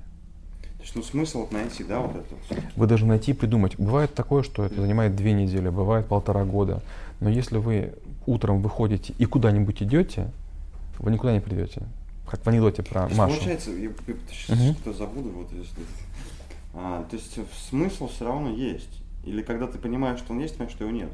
То 0.63 0.83
есть, 0.83 0.97
ну, 0.97 1.03
смысл 1.03 1.41
вот 1.41 1.53
найти, 1.53 1.83
да, 1.83 2.01
вот 2.01 2.15
это. 2.15 2.61
Вы 2.77 2.87
должны 2.87 3.09
найти 3.09 3.31
и 3.31 3.35
придумать. 3.35 3.77
Бывает 3.79 4.13
такое, 4.15 4.43
что 4.43 4.67
это 4.67 4.83
занимает 4.83 5.17
две 5.17 5.33
недели, 5.33 5.71
бывает 5.71 6.07
полтора 6.07 6.45
года. 6.45 6.83
Но 7.21 7.31
если 7.31 7.57
вы 7.57 7.95
утром 8.27 8.61
выходите 8.61 9.15
и 9.17 9.25
куда-нибудь 9.25 9.83
идете, 9.83 10.31
вы 10.99 11.11
никуда 11.11 11.33
не 11.33 11.41
придете. 11.41 11.83
Как 12.29 12.45
в 12.45 12.49
анекдоте 12.49 12.83
про 12.83 13.09
Машу. 13.09 13.35
Получается, 13.35 13.71
я, 13.71 13.85
я 13.85 14.15
сейчас 14.31 14.59
Мгм. 14.59 14.75
что 14.75 14.93
забуду, 14.93 15.31
вот 15.31 15.53
если. 15.53 15.83
А, 16.75 17.05
то 17.09 17.17
есть 17.17 17.39
э, 17.39 17.45
смысл 17.69 18.09
все 18.09 18.25
равно 18.27 18.51
есть. 18.51 19.01
Или 19.25 19.43
когда 19.43 19.67
ты 19.67 19.79
понимаешь, 19.79 20.19
что 20.19 20.33
он 20.33 20.41
есть, 20.41 20.55
понимаешь, 20.57 20.73
что 20.75 20.85
его 20.85 20.95
нет. 20.95 21.09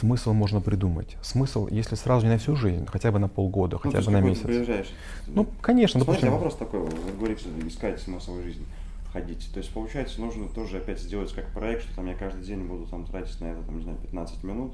Смысл 0.00 0.32
можно 0.32 0.60
придумать. 0.60 1.16
Смысл, 1.22 1.68
если 1.70 1.94
сразу 1.96 2.26
не 2.26 2.32
на 2.32 2.38
всю 2.38 2.56
жизнь, 2.56 2.86
хотя 2.86 3.12
бы 3.12 3.18
на 3.18 3.28
полгода, 3.28 3.76
Ну, 3.82 3.90
хотя 3.90 4.04
бы 4.04 4.10
на 4.10 4.20
месяц. 4.20 4.42
приезжаешь. 4.42 4.88
Ну, 5.28 5.46
конечно, 5.60 6.00
Смотрите, 6.00 6.26
допустим. 6.28 6.32
вопрос 6.32 6.56
такой, 6.56 6.80
вы 6.80 7.12
говорите, 7.18 7.44
искать 7.66 8.00
смысл 8.00 8.40
жизни, 8.42 8.64
ходить. 9.12 9.50
То 9.52 9.58
есть, 9.58 9.70
получается, 9.72 10.20
нужно 10.20 10.48
тоже 10.48 10.78
опять 10.78 10.98
сделать 10.98 11.32
как 11.32 11.46
проект, 11.52 11.82
что 11.84 11.94
там 11.96 12.06
я 12.06 12.14
каждый 12.14 12.42
день 12.42 12.64
буду 12.66 12.86
там 12.86 13.04
тратить 13.04 13.38
на 13.40 13.46
это, 13.46 13.62
там, 13.62 13.76
не 13.76 13.82
знаю, 13.84 13.98
15 13.98 14.42
минут, 14.44 14.72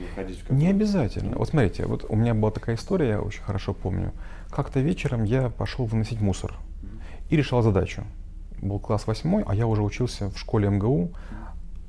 и 0.00 0.02
ходить 0.14 0.38
в 0.38 0.42
какой-то- 0.42 0.60
Не 0.60 0.68
обязательно. 0.68 1.36
Вот 1.38 1.48
смотрите, 1.48 1.86
вот 1.86 2.04
у 2.08 2.16
меня 2.16 2.34
была 2.34 2.50
такая 2.50 2.74
история, 2.76 3.08
я 3.10 3.20
очень 3.22 3.42
хорошо 3.42 3.72
помню. 3.72 4.12
Как-то 4.50 4.80
вечером 4.80 5.22
я 5.24 5.48
пошел 5.48 5.86
выносить 5.86 6.20
мусор 6.20 6.54
и 7.30 7.36
решал 7.36 7.62
задачу. 7.62 8.02
Был 8.62 8.78
класс 8.78 9.06
восьмой, 9.06 9.44
а 9.46 9.54
я 9.54 9.66
уже 9.66 9.82
учился 9.82 10.30
в 10.30 10.38
школе 10.38 10.68
МГУ 10.70 11.10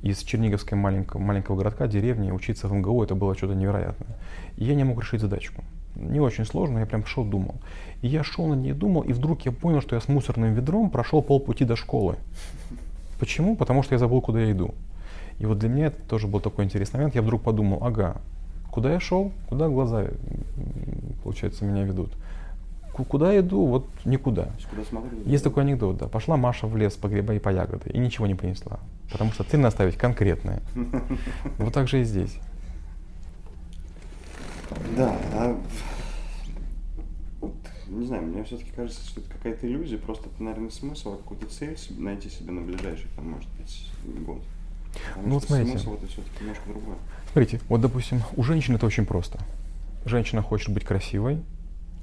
из 0.02 0.18
Черниговской 0.18 0.78
маленького, 0.78 1.20
маленького 1.20 1.56
городка, 1.56 1.86
деревни. 1.86 2.30
Учиться 2.30 2.68
в 2.68 2.72
МГУ 2.72 3.02
это 3.02 3.14
было 3.14 3.34
что-то 3.34 3.54
невероятное. 3.54 4.16
И 4.56 4.64
я 4.64 4.74
не 4.74 4.84
мог 4.84 5.00
решить 5.00 5.20
задачку. 5.20 5.64
не 5.96 6.20
очень 6.20 6.44
сложно, 6.44 6.78
я 6.78 6.86
прям 6.86 7.04
шел 7.06 7.24
думал. 7.24 7.56
И 8.02 8.08
я 8.08 8.22
шел 8.22 8.46
на 8.46 8.54
ней 8.54 8.72
думал, 8.72 9.02
и 9.02 9.12
вдруг 9.12 9.42
я 9.46 9.52
понял, 9.52 9.80
что 9.80 9.96
я 9.96 10.00
с 10.00 10.08
мусорным 10.08 10.54
ведром 10.54 10.90
прошел 10.90 11.22
полпути 11.22 11.64
до 11.64 11.74
школы. 11.74 12.16
Почему? 13.18 13.56
Потому 13.56 13.82
что 13.82 13.94
я 13.94 13.98
забыл, 13.98 14.20
куда 14.20 14.40
я 14.40 14.52
иду. 14.52 14.74
И 15.38 15.46
вот 15.46 15.58
для 15.58 15.68
меня 15.68 15.86
это 15.86 16.00
тоже 16.08 16.26
был 16.26 16.40
такой 16.40 16.64
интересный 16.64 16.98
момент. 16.98 17.14
Я 17.14 17.22
вдруг 17.22 17.42
подумал, 17.42 17.82
ага, 17.82 18.16
куда 18.70 18.92
я 18.92 19.00
шел, 19.00 19.32
куда 19.48 19.68
глаза, 19.68 20.06
получается, 21.24 21.64
меня 21.64 21.82
ведут. 21.82 22.12
Куда 23.04 23.38
иду, 23.38 23.66
вот 23.66 23.86
никуда. 24.04 24.48
Куда 24.70 24.84
смотрю, 24.84 25.18
Есть 25.24 25.44
такой 25.44 25.62
анекдот, 25.62 25.98
да. 25.98 26.08
Пошла 26.08 26.36
Маша 26.36 26.66
в 26.66 26.76
лес 26.76 26.94
по 26.94 27.08
гриба 27.08 27.34
и 27.34 27.38
по 27.38 27.50
ягоды, 27.50 27.90
и 27.90 27.98
ничего 27.98 28.26
не 28.26 28.34
принесла. 28.34 28.80
Потому 29.10 29.32
что 29.32 29.44
цель 29.44 29.60
наставить 29.60 29.96
конкретная. 29.96 30.62
Вот 31.58 31.72
так 31.74 31.88
же 31.88 32.00
и 32.00 32.04
здесь. 32.04 32.38
Да, 34.96 35.16
а, 35.32 35.58
вот, 37.40 37.54
не 37.88 38.06
знаю, 38.06 38.22
мне 38.24 38.44
все-таки 38.44 38.70
кажется, 38.74 39.00
что 39.08 39.20
это 39.20 39.30
какая-то 39.30 39.66
иллюзия, 39.66 39.96
просто 39.96 40.28
это, 40.28 40.42
наверное, 40.42 40.70
смысл, 40.70 41.16
какую-то 41.16 41.46
цель 41.46 41.76
найти 41.98 42.28
себе 42.28 42.52
на 42.52 42.60
ближайший, 42.60 43.08
там, 43.16 43.30
может 43.30 43.48
быть, 43.58 43.90
год. 44.26 44.42
Потому 45.08 45.28
Ну 45.28 45.34
вот 45.34 45.44
смотрите. 45.44 45.70
смысл 45.70 45.94
это 45.94 46.06
все-таки 46.06 46.40
немножко 46.40 46.68
другое. 46.68 46.96
Смотрите, 47.32 47.60
вот 47.68 47.80
допустим, 47.80 48.22
у 48.36 48.42
женщин 48.42 48.74
это 48.74 48.86
очень 48.86 49.06
просто. 49.06 49.38
Женщина 50.04 50.42
хочет 50.42 50.72
быть 50.72 50.84
красивой, 50.84 51.40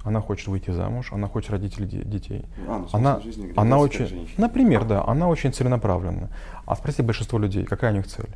она 0.06 0.22
хочет 0.22 0.48
выйти 0.48 0.70
замуж, 0.72 1.10
она 1.12 1.28
хочет 1.28 1.50
родить 1.50 1.76
де- 1.78 2.04
детей. 2.04 2.46
А, 2.68 2.80
ну, 2.80 2.88
Она, 2.94 3.20
жизни 3.20 3.52
она 3.56 3.78
очень, 3.80 4.06
женщина. 4.08 4.36
например, 4.38 4.86
да, 4.86 5.04
она 5.06 5.28
очень 5.28 5.52
целенаправленна. 5.52 6.30
А 6.66 6.76
спроси 6.76 7.02
большинство 7.02 7.40
людей, 7.40 7.66
какая 7.66 7.92
у 7.92 7.96
них 7.96 8.08
цель? 8.08 8.30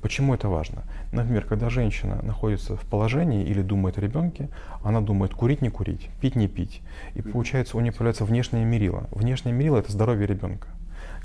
Почему 0.00 0.34
это 0.34 0.48
важно? 0.48 0.82
Например, 1.12 1.44
когда 1.44 1.70
женщина 1.70 2.20
находится 2.22 2.76
в 2.76 2.80
положении 2.82 3.44
или 3.44 3.62
думает 3.62 3.98
о 3.98 4.00
ребенке, 4.00 4.48
она 4.82 5.00
думает 5.00 5.32
курить 5.34 5.62
не 5.62 5.70
курить, 5.70 6.10
пить 6.20 6.34
не 6.36 6.48
пить. 6.48 6.82
И 7.14 7.22
получается 7.22 7.76
у 7.76 7.80
нее 7.80 7.92
появляется 7.92 8.24
внешнее 8.24 8.64
мерило. 8.64 9.04
Внешнее 9.12 9.54
мерило 9.54 9.78
это 9.78 9.92
здоровье 9.92 10.26
ребенка. 10.26 10.68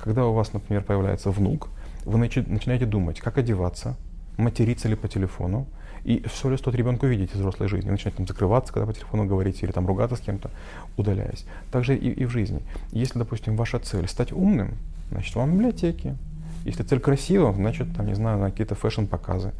Когда 0.04 0.26
у 0.28 0.34
вас, 0.34 0.54
например, 0.54 0.84
появляется 0.84 1.32
внук, 1.32 1.70
вы 2.06 2.20
начи- 2.20 2.48
начинаете 2.48 2.86
думать, 2.86 3.20
как 3.20 3.38
одеваться, 3.38 3.96
материться 4.38 4.88
ли 4.88 4.96
по 4.96 5.08
телефону, 5.08 5.66
и 6.04 6.24
все 6.28 6.50
ли 6.50 6.58
стоит 6.58 6.76
ребенку 6.76 7.06
видеть 7.06 7.32
из 7.32 7.38
взрослой 7.38 7.68
жизни. 7.68 7.90
Начинать 7.90 8.16
там 8.16 8.28
закрываться, 8.28 8.74
когда 8.74 8.88
по 8.88 8.94
телефону 8.94 9.26
говорите, 9.26 9.66
или 9.66 9.72
там 9.72 9.88
ругаться 9.88 10.16
с 10.16 10.20
кем-то, 10.20 10.52
удаляясь. 10.96 11.46
Также 11.72 11.96
и, 11.96 12.10
и 12.10 12.26
в 12.26 12.30
жизни. 12.30 12.62
Если, 12.92 13.20
допустим, 13.20 13.56
ваша 13.56 13.80
цель 13.80 14.08
стать 14.08 14.32
умным, 14.32 14.76
значит, 15.12 15.36
вам 15.36 15.54
библиотеки. 15.54 16.16
Если 16.66 16.84
цель 16.84 17.00
красивая, 17.00 17.54
значит, 17.54 17.88
там, 17.96 18.08
не 18.08 18.16
знаю, 18.16 18.40
на 18.40 18.52
какие-то 18.52 18.76
фэшн-показы. 18.76 19.54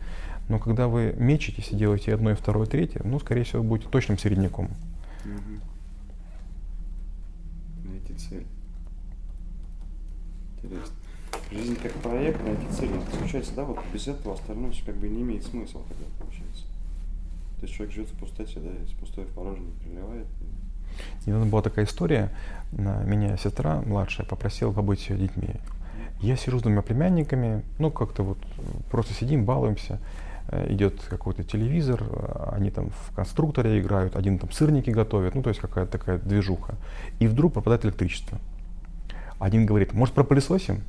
Но 0.50 0.60
когда 0.60 0.88
вы 0.88 1.14
мечетесь 1.18 1.72
и 1.72 1.76
делаете 1.76 2.14
одно, 2.14 2.32
и 2.32 2.36
второе, 2.36 2.66
и 2.66 2.70
третье, 2.70 3.02
ну, 3.04 3.20
скорее 3.20 3.44
всего, 3.44 3.62
вы 3.62 3.70
будете 3.70 3.90
точным 3.90 4.18
середняком. 4.18 4.70
Мгм. 5.26 5.62
Найти 7.84 8.14
цель. 8.14 8.46
Интересно. 10.56 10.96
Жизнь 11.52 11.78
как 11.82 11.94
проект, 11.94 12.44
найти 12.44 12.66
цель. 12.78 12.90
Получается, 13.18 13.54
да, 13.56 13.64
вот 13.64 13.80
без 13.94 14.08
этого 14.08 14.36
остальное 14.36 14.72
всё 14.72 14.86
как 14.86 14.96
бы 14.96 15.08
не 15.08 15.22
имеет 15.22 15.46
смысла 15.46 15.82
тогда. 15.88 16.06
То 17.60 17.66
есть 17.66 17.74
человек 17.76 17.94
живет 17.96 18.10
в 18.10 18.14
пустоте, 18.20 18.60
да, 18.60 18.70
из 18.84 18.92
пустое 18.92 19.26
в 19.28 19.32
порожнее 19.32 19.72
переливает. 19.84 20.28
Недавно 21.26 21.46
была 21.48 21.62
такая 21.62 21.86
история, 21.86 22.30
на- 22.72 23.04
меня 23.04 23.36
сестра 23.38 23.82
младшая 23.86 24.26
попросила 24.28 24.72
побыть 24.72 25.00
с 25.02 25.10
её 25.10 25.18
детьми. 25.20 25.50
Я 26.22 26.36
сижу 26.36 26.60
с 26.60 26.62
двумя 26.64 26.82
племянниками, 26.82 27.64
ну 27.80 27.92
как-то 27.92 28.24
вот 28.24 28.38
просто 28.90 29.14
сидим, 29.14 29.46
балуемся. 29.46 30.00
Э, 30.50 30.72
Идет 30.72 31.02
какой-то 31.10 31.44
телевизор, 31.44 32.02
э, 32.04 32.50
они 32.54 32.72
там 32.72 32.90
в 32.92 33.16
конструкторе 33.16 33.80
играют, 33.80 34.16
один 34.16 34.40
там 34.40 34.50
сырники 34.52 34.90
готовит, 34.90 35.36
ну 35.36 35.44
то 35.44 35.50
есть 35.50 35.60
какая-то 35.60 35.92
такая 35.92 36.18
движуха. 36.20 36.76
И 37.20 37.28
вдруг 37.28 37.54
пропадает 37.54 37.86
электричество. 37.86 38.40
Один 39.40 39.66
говорит, 39.66 39.94
может 39.94 40.16
пропылесосим? 40.16 40.84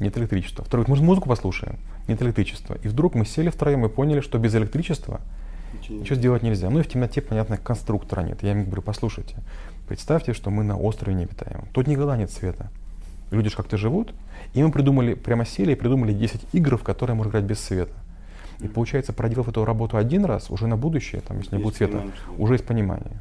Нет 0.00 0.16
электричества. 0.18 0.64
Второй 0.64 0.84
говорит, 0.84 0.88
может 0.88 1.04
музыку 1.04 1.28
послушаем? 1.28 1.78
Нет 2.08 2.20
электричества. 2.22 2.78
И 2.82 2.88
вдруг 2.88 3.14
мы 3.14 3.24
сели 3.24 3.50
втроем 3.50 3.84
и 3.84 3.88
поняли, 3.88 4.20
что 4.20 4.38
без 4.38 4.54
электричества 4.54 5.20
Ничего 5.72 5.94
не 5.94 6.00
Ничего 6.00 6.16
сделать 6.16 6.42
нельзя. 6.42 6.70
Ну 6.70 6.80
и 6.80 6.82
в 6.82 6.88
темноте, 6.88 7.20
понятно, 7.20 7.56
конструктора 7.56 8.22
нет. 8.22 8.42
Я 8.42 8.52
им 8.52 8.64
говорю, 8.64 8.82
послушайте, 8.82 9.36
представьте, 9.86 10.32
что 10.32 10.50
мы 10.50 10.64
на 10.64 10.76
острове 10.76 11.14
необитаемом. 11.14 11.68
Тут 11.72 11.86
никогда 11.86 12.16
нет 12.16 12.30
света. 12.30 12.70
Люди 13.30 13.50
же 13.50 13.56
как-то 13.56 13.76
живут. 13.76 14.12
И 14.54 14.62
мы 14.62 14.72
придумали, 14.72 15.14
прямо 15.14 15.44
сели 15.44 15.72
и 15.72 15.74
придумали 15.76 16.12
10 16.12 16.40
игр, 16.52 16.76
в 16.76 16.82
которые 16.82 17.14
можно 17.14 17.30
играть 17.30 17.44
без 17.44 17.60
света. 17.60 17.94
И 18.60 18.68
получается, 18.68 19.12
проделав 19.12 19.48
эту 19.48 19.64
работу 19.64 19.96
один 19.96 20.24
раз, 20.24 20.50
уже 20.50 20.66
на 20.66 20.76
будущее, 20.76 21.22
там, 21.22 21.38
если 21.38 21.56
не 21.56 21.62
Есть 21.62 21.64
будет 21.64 21.76
света, 21.76 22.04
уже 22.36 22.54
есть 22.54 22.66
понимание. 22.66 23.20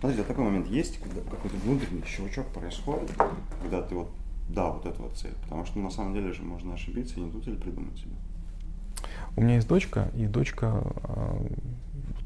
Подожди, 0.00 0.20
а 0.20 0.24
такой 0.24 0.44
момент 0.44 0.66
есть, 0.66 0.98
когда 0.98 1.22
какой-то 1.22 1.56
внутренний 1.64 2.02
щелчок 2.06 2.46
происходит, 2.48 3.10
когда 3.62 3.80
ты 3.80 3.94
вот, 3.94 4.10
да, 4.48 4.70
вот 4.70 4.86
эта 4.86 5.00
вот 5.02 5.16
цель. 5.16 5.34
Потому 5.42 5.64
что 5.64 5.78
ну, 5.78 5.84
на 5.84 5.90
самом 5.90 6.14
деле 6.14 6.32
же 6.32 6.42
можно 6.42 6.74
ошибиться 6.74 7.16
и 7.16 7.20
не 7.20 7.30
ту 7.30 7.40
цель 7.40 7.56
придумать 7.56 7.98
себе. 7.98 8.12
У 9.36 9.40
меня 9.40 9.56
есть 9.56 9.68
дочка, 9.68 10.08
и 10.14 10.26
дочка, 10.26 10.82
э, 11.04 11.46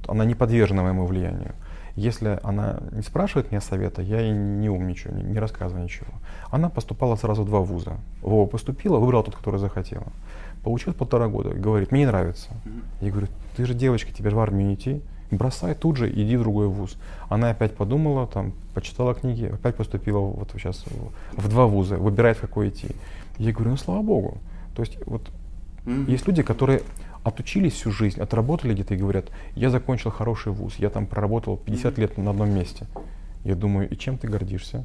она 0.07 0.25
не 0.25 0.35
подвержена 0.35 0.83
моему 0.83 1.07
влиянию. 1.07 1.55
Если 1.97 2.39
она 2.45 2.81
не 2.93 3.03
спрашивает 3.03 3.51
меня 3.51 3.61
совета, 3.61 4.03
я 4.03 4.21
ей 4.21 4.33
не 4.33 4.69
умничаю, 4.69 5.17
не, 5.17 5.23
не 5.23 5.39
рассказываю 5.39 5.83
ничего. 5.83 6.13
Она 6.51 6.69
поступала 6.69 7.17
сразу 7.17 7.43
в 7.43 7.47
два 7.47 7.61
вуза. 7.61 7.97
В 8.23 8.47
поступила, 8.47 8.99
выбрала 8.99 9.25
тот, 9.25 9.35
который 9.35 9.59
захотела. 9.59 10.07
Получилось 10.63 10.97
полтора 10.97 11.29
года. 11.29 11.51
Говорит, 11.51 11.91
мне 11.91 12.03
не 12.03 12.07
нравится. 12.07 12.51
Я 13.01 13.11
говорю, 13.11 13.29
ты 13.57 13.65
же 13.65 13.75
девочка, 13.75 14.13
тебе 14.13 14.31
же 14.31 14.37
в 14.37 14.41
армию 14.41 14.69
не 14.69 14.75
идти. 14.75 15.03
Бросай 15.31 15.75
тут 15.75 15.97
же, 15.97 16.11
иди 16.11 16.37
в 16.37 16.41
другой 16.41 16.69
вуз. 16.69 16.97
Она 17.29 17.51
опять 17.51 17.75
подумала, 17.77 18.27
там, 18.27 18.53
почитала 18.75 19.15
книги, 19.15 19.45
опять 19.47 19.77
поступила 19.77 20.21
вот 20.21 20.51
сейчас 20.53 20.85
в, 21.37 21.49
два 21.49 21.67
вуза, 21.67 21.97
выбирает, 21.97 22.39
в 22.39 22.41
какой 22.41 22.71
идти. 22.71 22.89
Я 23.39 23.53
говорю, 23.53 23.71
ну 23.73 23.77
слава 23.77 24.03
богу. 24.03 24.39
То 24.75 24.83
есть 24.83 24.99
вот 25.07 25.23
Мгм. 25.85 26.07
есть 26.07 26.27
люди, 26.27 26.43
которые 26.43 26.83
отучились 27.25 27.75
всю 27.75 27.91
жизнь, 27.91 28.21
отработали 28.21 28.73
где-то 28.73 28.95
и 28.95 28.97
говорят, 28.97 29.27
я 29.55 29.71
закончил 29.71 30.11
хороший 30.11 30.53
вуз, 30.53 30.77
я 30.77 30.89
там 30.91 31.07
проработал 31.07 31.57
50 31.57 31.93
Мгм. 31.93 32.01
лет 32.01 32.19
на 32.19 32.31
одном 32.31 32.51
месте. 32.51 32.87
Я 33.45 33.55
думаю, 33.55 33.89
и 33.89 33.97
чем 33.97 34.19
ты 34.19 34.29
гордишься? 34.29 34.85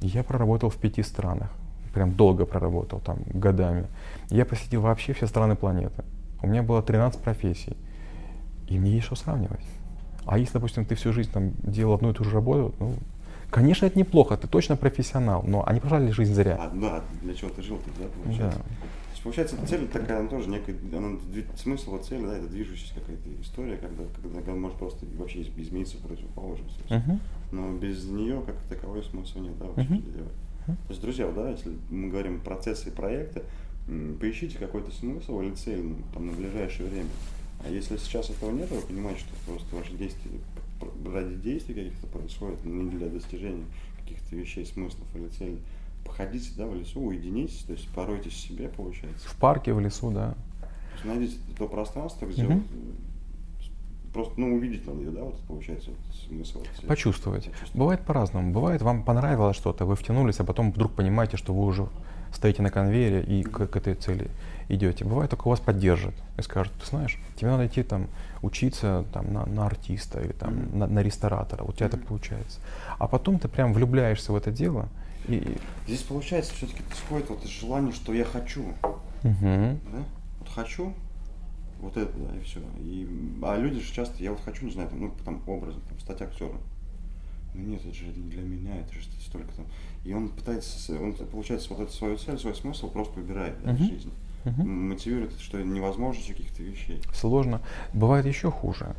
Я 0.00 0.22
проработал 0.22 0.70
в 0.70 0.76
пяти 0.76 1.02
странах, 1.02 1.50
прям 1.94 2.14
долго 2.14 2.46
проработал, 2.46 3.00
там, 3.00 3.18
годами. 3.26 3.86
Я 4.30 4.44
посетил 4.44 4.80
вообще 4.80 5.12
все 5.12 5.26
страны 5.26 5.56
планеты. 5.56 6.04
У 6.42 6.46
меня 6.46 6.62
было 6.62 6.82
13 6.82 7.20
профессий. 7.20 7.76
И 8.68 8.78
мне 8.78 8.92
есть 8.92 9.06
что 9.06 9.16
сравнивать. 9.16 9.64
А 10.26 10.38
если, 10.38 10.54
допустим, 10.54 10.84
ты 10.84 10.94
всю 10.94 11.12
жизнь 11.12 11.30
там 11.32 11.52
делал 11.62 11.94
одну 11.94 12.10
и 12.10 12.14
ту 12.14 12.22
же 12.24 12.30
работу, 12.30 12.74
ну, 12.80 12.94
конечно, 13.50 13.86
это 13.86 13.98
неплохо, 13.98 14.36
ты 14.36 14.46
точно 14.46 14.76
профессионал, 14.76 15.42
но 15.46 15.66
они 15.66 15.80
прожили 15.80 16.10
жизнь 16.10 16.34
зря. 16.34 16.56
А, 16.60 16.70
да, 16.74 17.02
для 17.22 17.34
чего 17.34 17.50
ты 17.50 17.62
жил, 17.62 17.78
да, 17.98 18.04
Да. 18.04 18.10
получается? 18.24 18.58
То 18.58 18.64
есть, 19.12 19.22
получается, 19.22 19.56
цель 19.66 19.88
такая, 19.88 20.20
она 20.20 20.28
тоже 20.28 20.48
некая, 20.50 20.76
она, 20.94 21.18
смысл 21.56 21.92
вот 21.92 22.04
цели, 22.04 22.26
да, 22.26 22.36
это 22.36 22.46
движущаяся 22.46 22.94
какая-то 22.94 23.28
история, 23.40 23.76
когда, 23.78 24.04
когда, 24.22 24.40
когда 24.40 24.52
может 24.52 24.76
просто 24.78 25.06
вообще 25.16 25.40
из- 25.40 25.48
измениться 25.56 25.96
в 25.96 26.00
противоположность. 26.00 26.78
Мгм. 26.90 27.20
Но 27.50 27.72
без 27.78 28.04
нее 28.04 28.42
как 28.44 28.56
таковой 28.68 29.02
смысла 29.02 29.40
нет, 29.40 29.58
да, 29.58 29.64
вообще 29.66 29.84
что 29.96 30.10
делать. 30.10 30.32
То 30.66 30.90
есть, 30.90 31.00
друзья, 31.00 31.30
да, 31.34 31.48
если 31.50 31.72
мы 31.88 32.10
говорим 32.10 32.40
про 32.40 32.50
процессы 32.56 32.90
и 32.90 32.92
проекты, 32.92 33.42
поищите 34.20 34.58
какой-то 34.58 34.90
смысл 34.92 35.40
или 35.40 35.54
цель 35.54 35.82
ну, 35.82 35.96
там, 36.12 36.26
на 36.26 36.32
ближайшее 36.32 36.90
время. 36.90 37.08
А 37.64 37.68
если 37.68 37.96
сейчас 37.96 38.30
этого 38.30 38.50
нет, 38.50 38.70
вы 38.70 38.80
понимаете, 38.80 39.20
что 39.20 39.30
просто 39.50 39.76
ваши 39.76 39.92
действия 39.94 40.30
ради 41.12 41.34
действий 41.36 41.74
каких-то 41.74 42.06
происходят, 42.06 42.64
не 42.64 42.90
для 42.90 43.08
достижения 43.08 43.64
каких-то 44.02 44.36
вещей, 44.36 44.64
смыслов 44.64 45.06
или 45.14 45.28
целей. 45.28 45.58
Походите, 46.04 46.50
да, 46.56 46.66
в 46.66 46.74
лесу, 46.74 47.00
уединитесь, 47.00 47.64
то 47.66 47.72
есть 47.72 47.88
поройтесь 47.88 48.32
в 48.32 48.36
себе, 48.36 48.68
получается. 48.68 49.28
В 49.28 49.34
парке, 49.36 49.72
в 49.72 49.80
лесу, 49.80 50.10
да. 50.10 50.34
То 50.60 50.68
есть 50.94 51.04
найдите 51.04 51.36
то 51.58 51.66
пространство, 51.68 52.26
где 52.26 52.44
Мгм. 52.44 52.54
вот, 52.54 54.12
просто, 54.12 54.40
ну, 54.40 54.54
увидеть 54.54 54.86
надо 54.86 55.00
ее, 55.00 55.10
да, 55.10 55.24
вот 55.24 55.38
получается, 55.40 55.90
вот 55.90 56.16
смысл. 56.28 56.58
вот. 56.60 56.86
Почувствовать. 56.86 57.44
Почувствовать. 57.44 57.74
Бывает 57.74 58.00
по-разному. 58.06 58.52
Бывает, 58.52 58.82
вам 58.82 59.02
понравилось 59.02 59.56
что-то, 59.56 59.84
вы 59.84 59.96
втянулись, 59.96 60.40
а 60.40 60.44
потом 60.44 60.72
вдруг 60.72 60.92
понимаете, 60.92 61.36
что 61.36 61.52
вы 61.52 61.64
уже 61.66 61.88
стоите 62.32 62.62
на 62.62 62.70
конвейере 62.70 63.22
и 63.22 63.42
к, 63.42 63.66
к 63.66 63.76
этой 63.76 63.94
цели 63.94 64.30
идете. 64.68 65.04
Бывает, 65.04 65.30
только 65.30 65.48
вас 65.48 65.60
поддержат 65.60 66.14
и 66.36 66.42
скажут, 66.42 66.72
ты 66.74 66.86
знаешь, 66.86 67.18
тебе 67.36 67.50
надо 67.50 67.66
идти 67.66 67.82
там 67.82 68.08
учиться 68.42 69.04
там, 69.12 69.32
на, 69.32 69.46
на 69.46 69.66
артиста 69.66 70.20
или 70.20 70.32
там, 70.32 70.54
Мгм. 70.54 70.78
на, 70.78 70.86
на 70.86 71.02
ресторатора. 71.02 71.62
Вот 71.64 71.74
у 71.74 71.78
тебя 71.78 71.88
так 71.88 72.00
Мгм. 72.00 72.08
получается. 72.08 72.60
А 72.98 73.06
потом 73.08 73.38
ты 73.38 73.48
прям 73.48 73.72
влюбляешься 73.72 74.32
в 74.32 74.36
это 74.36 74.50
дело. 74.50 74.88
И, 75.26 75.56
Здесь 75.86 76.02
получается 76.02 76.54
все-таки 76.54 76.82
исходит 76.92 77.28
вот 77.30 77.44
из 77.44 77.50
желания, 77.50 77.92
что 77.92 78.12
я 78.12 78.24
хочу, 78.24 78.64
Мгм. 79.22 79.80
да? 79.92 80.04
Вот 80.40 80.48
хочу, 80.54 80.94
вот 81.80 81.96
это, 81.96 82.12
да, 82.16 82.36
и 82.36 82.42
все. 82.42 82.60
И, 82.78 83.08
а 83.42 83.56
люди 83.56 83.80
же 83.80 83.92
часто, 83.92 84.22
я 84.22 84.30
вот 84.30 84.40
хочу, 84.44 84.64
не 84.66 84.72
знаю, 84.72 84.88
там, 84.88 85.00
ну, 85.00 85.12
там, 85.24 85.42
образом, 85.46 85.80
там, 85.88 85.98
стать 86.00 86.22
актером. 86.22 86.58
Ну 87.54 87.62
нет, 87.62 87.80
это 87.84 87.94
же 87.94 88.04
не 88.06 88.30
для 88.30 88.42
меня, 88.42 88.76
это 88.80 88.92
же 88.94 89.00
столько 89.26 89.52
там. 89.54 89.66
И 90.04 90.12
он 90.14 90.28
пытается, 90.28 90.92
он, 91.00 91.12
получается, 91.14 91.68
вот 91.74 91.80
эту 91.80 91.92
свою 91.92 92.16
цель, 92.16 92.38
свой 92.38 92.54
смысл 92.54 92.88
просто 92.90 93.18
убирает 93.20 93.54
да, 93.64 93.72
из 93.72 93.78
Мгм. 93.80 93.88
жизни. 93.88 94.12
М, 94.44 94.88
Мотивирует, 94.90 95.32
что 95.40 95.60
невозможность 95.62 96.28
каких-то 96.28 96.62
вещей. 96.62 97.02
Сложно. 97.12 97.60
Бывает 97.92 98.24
еще 98.26 98.50
хуже. 98.50 98.94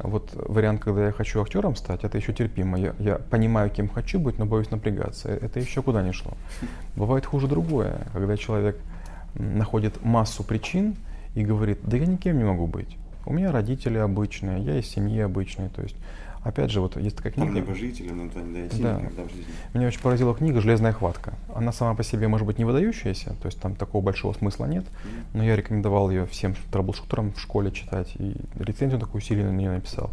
Вот 0.00 0.30
вариант, 0.34 0.80
когда 0.80 1.06
я 1.06 1.12
хочу 1.12 1.42
актером 1.42 1.74
стать, 1.76 2.04
это 2.04 2.16
еще 2.18 2.32
терпимо. 2.32 2.78
Я, 2.78 2.94
я 3.00 3.16
понимаю, 3.16 3.68
кем 3.70 3.88
хочу 3.88 4.18
быть, 4.20 4.38
но 4.38 4.46
боюсь 4.46 4.70
напрягаться. 4.70 5.28
Это 5.28 5.58
еще 5.60 5.82
куда 5.82 6.02
не 6.02 6.12
шло. 6.12 6.32
Бывает 6.96 7.26
хуже 7.26 7.48
другое, 7.48 8.06
когда 8.12 8.36
человек 8.36 8.78
находит 9.34 10.02
массу 10.04 10.42
причин 10.44 10.96
и 11.34 11.44
говорит, 11.44 11.78
да 11.82 11.96
я 11.96 12.06
никем 12.06 12.38
не 12.38 12.44
могу 12.44 12.66
быть. 12.66 12.96
У 13.26 13.32
меня 13.32 13.52
родители 13.52 13.98
обычные, 13.98 14.62
я 14.62 14.78
из 14.78 14.86
семьи 14.86 15.18
обычной. 15.20 15.68
То 15.68 15.82
есть, 15.82 15.96
опять 16.42 16.70
же, 16.70 16.80
вот 16.80 16.96
есть 16.96 17.16
такая 17.16 17.32
книга. 17.32 17.46
Там 17.48 17.54
но 18.14 18.24
это 18.26 18.40
не 18.40 18.54
дойти 18.60 18.82
Да. 18.82 19.00
никогда 19.00 19.22
в 19.24 19.28
жизни. 19.30 19.44
Меня 19.74 19.86
очень 19.86 20.00
поразила 20.00 20.34
книга 20.34 20.60
«Железная 20.60 20.92
хватка». 20.92 21.34
Она 21.54 21.72
сама 21.72 21.94
по 21.94 22.02
себе 22.02 22.28
может 22.28 22.46
быть 22.46 22.58
не 22.58 22.64
выдающаяся, 22.64 23.34
то 23.40 23.46
есть 23.46 23.60
там 23.60 23.74
такого 23.74 24.02
большого 24.02 24.32
смысла 24.34 24.66
нет, 24.66 24.84
Мгм. 24.84 25.24
но 25.34 25.44
я 25.44 25.56
рекомендовал 25.56 26.10
ее 26.10 26.26
всем 26.26 26.54
трэблшутерам 26.72 27.32
в 27.32 27.40
школе 27.40 27.70
читать, 27.70 28.14
и 28.18 28.36
рецензию 28.58 29.00
такую 29.00 29.20
сильную 29.22 29.52
на 29.52 29.56
нее 29.56 29.70
написал. 29.70 30.10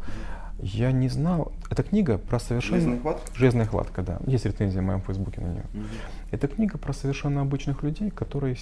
Я 0.60 0.92
не 0.94 1.10
знал, 1.10 1.52
эта 1.70 1.84
книга 1.84 2.18
про 2.18 2.40
совершенно... 2.40 2.78
Железная 2.80 3.00
хватка? 3.02 3.32
«Железная 3.36 3.66
хватка», 3.66 4.02
да. 4.02 4.20
Есть 4.26 4.46
рецензия 4.46 4.82
в 4.82 4.86
моем 4.86 5.02
фейсбуке 5.02 5.42
на 5.42 5.48
нее. 5.48 5.66
Мгм. 5.74 5.86
Это 6.32 6.48
книга 6.48 6.78
про 6.78 6.94
совершенно 6.94 7.42
обычных 7.42 7.84
людей, 7.84 8.10
которые 8.10 8.56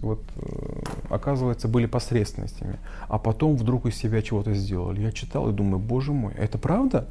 вот, 0.00 0.20
э, 0.36 0.82
оказывается, 1.10 1.68
были 1.68 1.86
посредственностями, 1.86 2.78
а 3.08 3.18
потом 3.18 3.56
вдруг 3.56 3.86
из 3.86 3.96
себя 3.96 4.22
чего-то 4.22 4.54
сделали. 4.54 5.00
Я 5.00 5.12
читал 5.12 5.48
и 5.48 5.52
думаю, 5.52 5.78
боже 5.78 6.12
мой, 6.12 6.32
это 6.34 6.58
правда? 6.58 7.06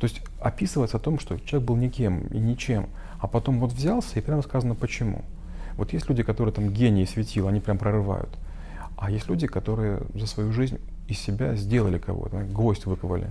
То 0.00 0.04
есть 0.04 0.22
описывается 0.40 0.96
о 0.96 1.00
том, 1.00 1.18
что 1.18 1.38
человек 1.40 1.66
был 1.68 1.76
никем 1.76 2.20
и 2.28 2.38
ничем, 2.38 2.86
а 3.20 3.26
потом 3.26 3.58
вот 3.60 3.72
взялся 3.72 4.18
и 4.18 4.22
прямо 4.22 4.42
сказано 4.42 4.74
почему. 4.74 5.22
Вот 5.76 5.92
есть 5.92 6.08
люди, 6.08 6.22
которые 6.22 6.52
там 6.54 6.70
гении 6.70 7.04
светил, 7.04 7.48
они 7.48 7.60
прям 7.60 7.78
прорывают. 7.78 8.30
А 8.96 9.10
есть 9.10 9.28
люди, 9.28 9.46
которые 9.46 10.00
за 10.14 10.26
свою 10.26 10.52
жизнь 10.52 10.78
из 11.08 11.18
себя 11.18 11.54
сделали 11.54 11.98
кого-то, 11.98 12.42
гвоздь 12.44 12.86
выковали. 12.86 13.30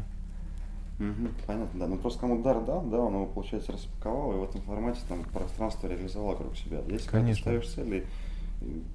Мгм, 1.00 1.29
Понятно, 1.46 1.79
да. 1.79 1.88
Ну 1.88 1.98
просто 1.98 2.20
кому 2.22 2.41
дар 2.41 2.63
дал, 2.65 2.82
да, 2.82 2.98
он 3.00 3.13
его, 3.13 3.25
получается, 3.27 3.72
распаковал, 3.72 4.32
и 4.34 4.36
в 4.38 4.44
этом 4.46 4.62
формате 4.62 5.00
там 5.08 5.24
пространство 5.32 5.88
реализовал 5.88 6.29
вокруг 6.29 6.56
себя. 6.58 6.79
Если 6.88 7.06
ты 7.06 7.10
ставишь 7.41 7.67
цель 7.70 7.96
и 7.96 8.00
до- 8.00 8.06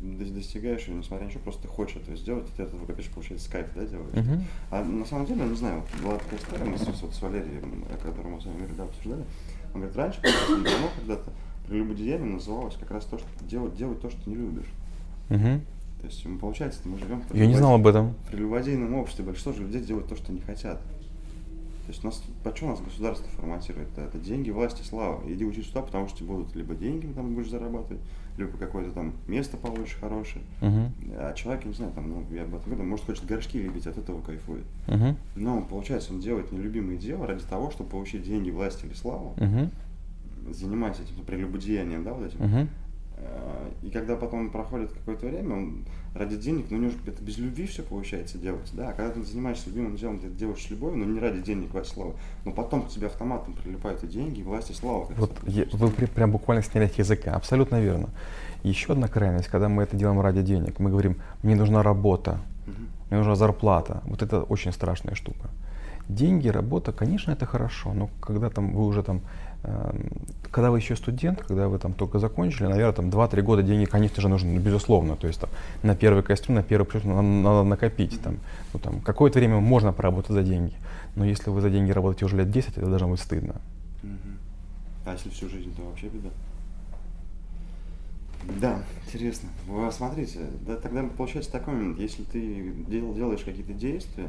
достигаешь 0.01 0.87
ее, 0.89 0.97
несмотря 0.97 1.27
на 1.27 1.31
что, 1.31 1.39
просто 1.41 1.63
ты 1.63 1.69
хочешь 1.69 1.97
этого 1.97 2.17
сделать, 2.17 2.49
и 2.49 2.57
ты 2.57 2.65
этого, 2.65 2.83
опять 2.85 3.05
же, 3.05 3.11
получается, 3.11 3.47
с 3.47 3.51
кайфа, 3.51 3.71
да, 3.75 3.87
делаешь. 3.87 4.15
Мгм. 4.15 4.45
А 4.71 4.85
на 4.85 5.05
самом 5.05 5.27
деле, 5.27 5.45
не 5.45 5.55
знаю, 5.55 5.83
вот 5.83 6.03
была 6.03 6.19
такая 6.19 6.39
история, 6.39 6.65
мы 6.65 6.79
с, 6.79 7.03
вот 7.03 7.15
с 7.15 7.23
Валерием, 7.23 7.85
о 7.93 7.97
котором 7.97 8.33
мы 8.33 8.41
с 8.41 8.45
вами 8.45 8.59
говорили, 8.59 8.81
обсуждали. 8.81 9.25
Он 9.75 9.81
говорит, 9.81 9.97
раньше, 9.97 10.21
давно, 10.23 10.89
когда-то, 10.99 11.33
прелюбодеяние 11.69 12.35
называлось 12.35 12.75
как 12.75 12.91
раз 12.91 13.05
то, 13.05 13.19
что 13.19 13.27
делать, 13.49 13.77
делать 13.77 14.01
то, 14.01 14.11
что 14.11 14.29
не 14.29 14.37
любишь. 14.37 14.69
Мгм. 15.29 15.63
То 16.01 16.07
есть, 16.07 16.27
получается, 16.41 16.81
мы 16.85 16.99
живем 16.99 17.23
в 17.23 17.35
Я 17.35 17.47
не 17.47 17.55
знал 17.55 17.75
об 17.75 17.87
этом. 17.87 18.15
в 18.27 18.31
прелюбодейном 18.31 18.95
обществе 18.95 19.25
большинство 19.25 19.53
же 19.53 19.63
людей 19.63 19.83
делают 19.83 20.09
то, 20.09 20.17
что 20.17 20.33
не 20.33 20.41
хотят. 20.41 20.81
То 21.87 21.89
есть 21.89 22.05
нас, 22.05 22.23
почему 22.45 22.71
нас 22.71 22.81
государство 22.81 23.29
форматирует? 23.31 23.89
Это, 23.91 24.03
это 24.03 24.19
деньги, 24.19 24.51
власть 24.51 24.81
и 24.81 24.85
слава. 24.85 25.21
Иди 25.29 25.45
учись 25.45 25.67
туда, 25.67 25.83
потому 25.83 26.07
что 26.07 26.19
тебе 26.19 26.29
будут 26.29 26.55
либо 26.55 26.75
деньги 26.77 27.07
там 27.13 27.35
будешь 27.35 27.51
зарабатывать, 27.51 28.01
либо 28.37 28.57
какое-то 28.57 28.93
там 28.93 29.15
место 29.27 29.57
получишь 29.57 29.97
хорошее. 30.01 30.45
Мгм. 30.61 30.93
А 31.17 31.33
человек, 31.35 31.65
я 31.65 31.69
не 31.71 31.75
знаю, 31.75 31.93
там, 31.93 32.09
ну, 32.09 32.25
я 32.31 32.45
об 32.45 32.55
этом 32.55 32.73
говорю, 32.73 32.89
может, 32.89 33.07
хочет 33.07 33.27
горшки 33.27 33.59
лепить, 33.59 33.87
от 33.89 33.99
этого 33.99 34.21
кайфует. 34.23 34.65
Мгм. 34.87 35.17
Но, 35.35 35.63
получается, 35.63 36.13
он 36.13 36.21
делает 36.21 36.53
нелюбимое 36.53 36.97
дело 36.97 37.27
ради 37.27 37.43
того, 37.45 37.73
чтобы 37.73 37.91
получить 37.91 38.23
деньги, 38.23 38.51
власть 38.51 38.85
или 38.85 38.95
славу, 38.95 39.35
Мгм. 39.39 39.73
занимаясь 40.51 41.01
этим 41.01 41.25
прелюбодеянием, 41.25 42.05
да, 42.05 42.13
вот 42.15 42.27
этим. 42.27 42.45
Мгм. 42.45 42.69
Э, 43.25 43.69
И 43.83 43.91
когда 43.91 44.15
потом 44.17 44.51
проходит 44.51 44.93
какое-то 44.93 45.27
время, 45.27 45.57
он 45.57 45.85
ради 46.15 46.37
денег, 46.37 46.67
ну, 46.71 46.77
у 46.77 46.81
него 46.81 46.91
же 46.93 46.99
это 47.07 47.23
без 47.23 47.39
любви 47.39 47.67
все 47.67 47.83
получается 47.83 48.39
делать, 48.39 48.71
да, 48.75 48.91
а 48.91 48.93
когда 48.93 49.13
ты 49.13 49.23
занимаешься 49.25 49.71
любимым 49.71 49.97
делом, 49.97 50.19
ты 50.21 50.27
это 50.29 50.37
делаешь 50.37 50.63
с 50.63 50.71
любовью, 50.71 50.99
но 50.99 51.05
не 51.13 51.19
ради 51.21 51.41
денег, 51.41 51.73
власть, 51.73 51.93
славы, 51.93 52.13
но 52.45 52.53
потом 52.53 52.83
к 52.83 52.89
тебе 52.89 53.07
автоматом 53.09 53.55
прилипают 53.55 54.05
и 54.05 54.07
деньги, 54.07 54.41
и 54.41 54.43
власть, 54.45 54.71
и 54.71 54.75
слава. 54.75 55.09
Вот 55.17 55.33
я- 55.47 55.67
вы 55.73 55.89
прям 55.91 56.31
буквально 56.31 56.63
сняли 56.63 56.87
с 56.87 56.95
языка. 56.99 57.35
Абсолютно 57.35 57.81
верно. 57.81 58.09
Еще 58.63 58.93
одна 58.93 59.09
крайность, 59.09 59.49
когда 59.49 59.69
мы 59.69 59.83
это 59.83 59.97
делаем 59.97 60.21
ради 60.21 60.43
денег. 60.43 60.79
Мы 60.79 60.91
говорим, 60.91 61.17
мне 61.43 61.57
нужна 61.57 61.83
работа, 61.83 62.39
Мгм. 62.67 62.89
мне 63.11 63.19
нужна 63.19 63.35
зарплата. 63.35 64.03
Вот 64.07 64.23
это 64.23 64.43
очень 64.43 64.73
страшная 64.73 65.15
штука. 65.17 65.49
Деньги, 66.09 66.49
работа, 66.49 66.93
конечно, 66.93 67.31
это 67.33 67.47
хорошо, 67.47 67.95
но 67.95 68.11
когда 68.21 68.51
там 68.51 68.75
вы 68.75 68.87
уже 68.87 69.03
там, 69.03 69.21
эм, 69.63 70.11
когда 70.51 70.71
вы 70.71 70.79
еще 70.79 70.97
студент, 70.97 71.43
когда 71.43 71.69
вы 71.69 71.79
там 71.79 71.93
только 71.95 72.19
закончили, 72.19 72.67
наверное, 72.67 72.93
там 72.93 73.09
2-3 73.09 73.43
года 73.43 73.63
деньги, 73.63 73.85
конечно 73.85 74.21
же, 74.21 74.29
нужны, 74.29 74.53
ну, 74.53 74.61
безусловно. 74.61 75.17
То 75.17 75.27
есть 75.27 75.41
там 75.41 75.51
на 75.83 75.95
первый 75.95 76.23
костюм, 76.23 76.57
на 76.57 76.63
первый 76.63 76.85
плюс 76.85 77.05
надо, 77.05 77.23
надо 77.23 77.63
накопить. 77.63 78.21
Там, 78.21 78.39
ну, 78.75 78.81
там, 78.81 79.01
какое-то 79.01 79.39
время 79.39 79.61
можно 79.61 79.93
поработать 79.93 80.33
за 80.33 80.43
деньги. 80.43 80.75
Но 81.15 81.25
если 81.25 81.51
вы 81.51 81.61
за 81.61 81.71
деньги 81.71 81.93
работаете 81.93 82.25
уже 82.25 82.37
лет 82.37 82.51
10, 82.51 82.79
это 82.79 82.87
должно 82.87 83.09
быть 83.09 83.21
стыдно. 83.21 83.55
А 85.05 85.13
если 85.13 85.31
всю 85.31 85.49
жизнь, 85.49 85.75
то 85.75 85.83
вообще 85.83 86.09
беда. 86.09 86.31
Да, 88.61 88.83
интересно. 89.07 89.49
Вы 89.67 89.91
смотрите, 89.93 90.41
да, 90.67 90.77
тогда 90.77 91.05
получается 91.05 91.53
такой 91.53 91.75
момент, 91.75 91.99
если 91.99 92.25
ты 92.25 92.73
дел- 92.89 93.15
делаешь 93.15 93.43
какие-то 93.45 93.73
действия 93.73 94.29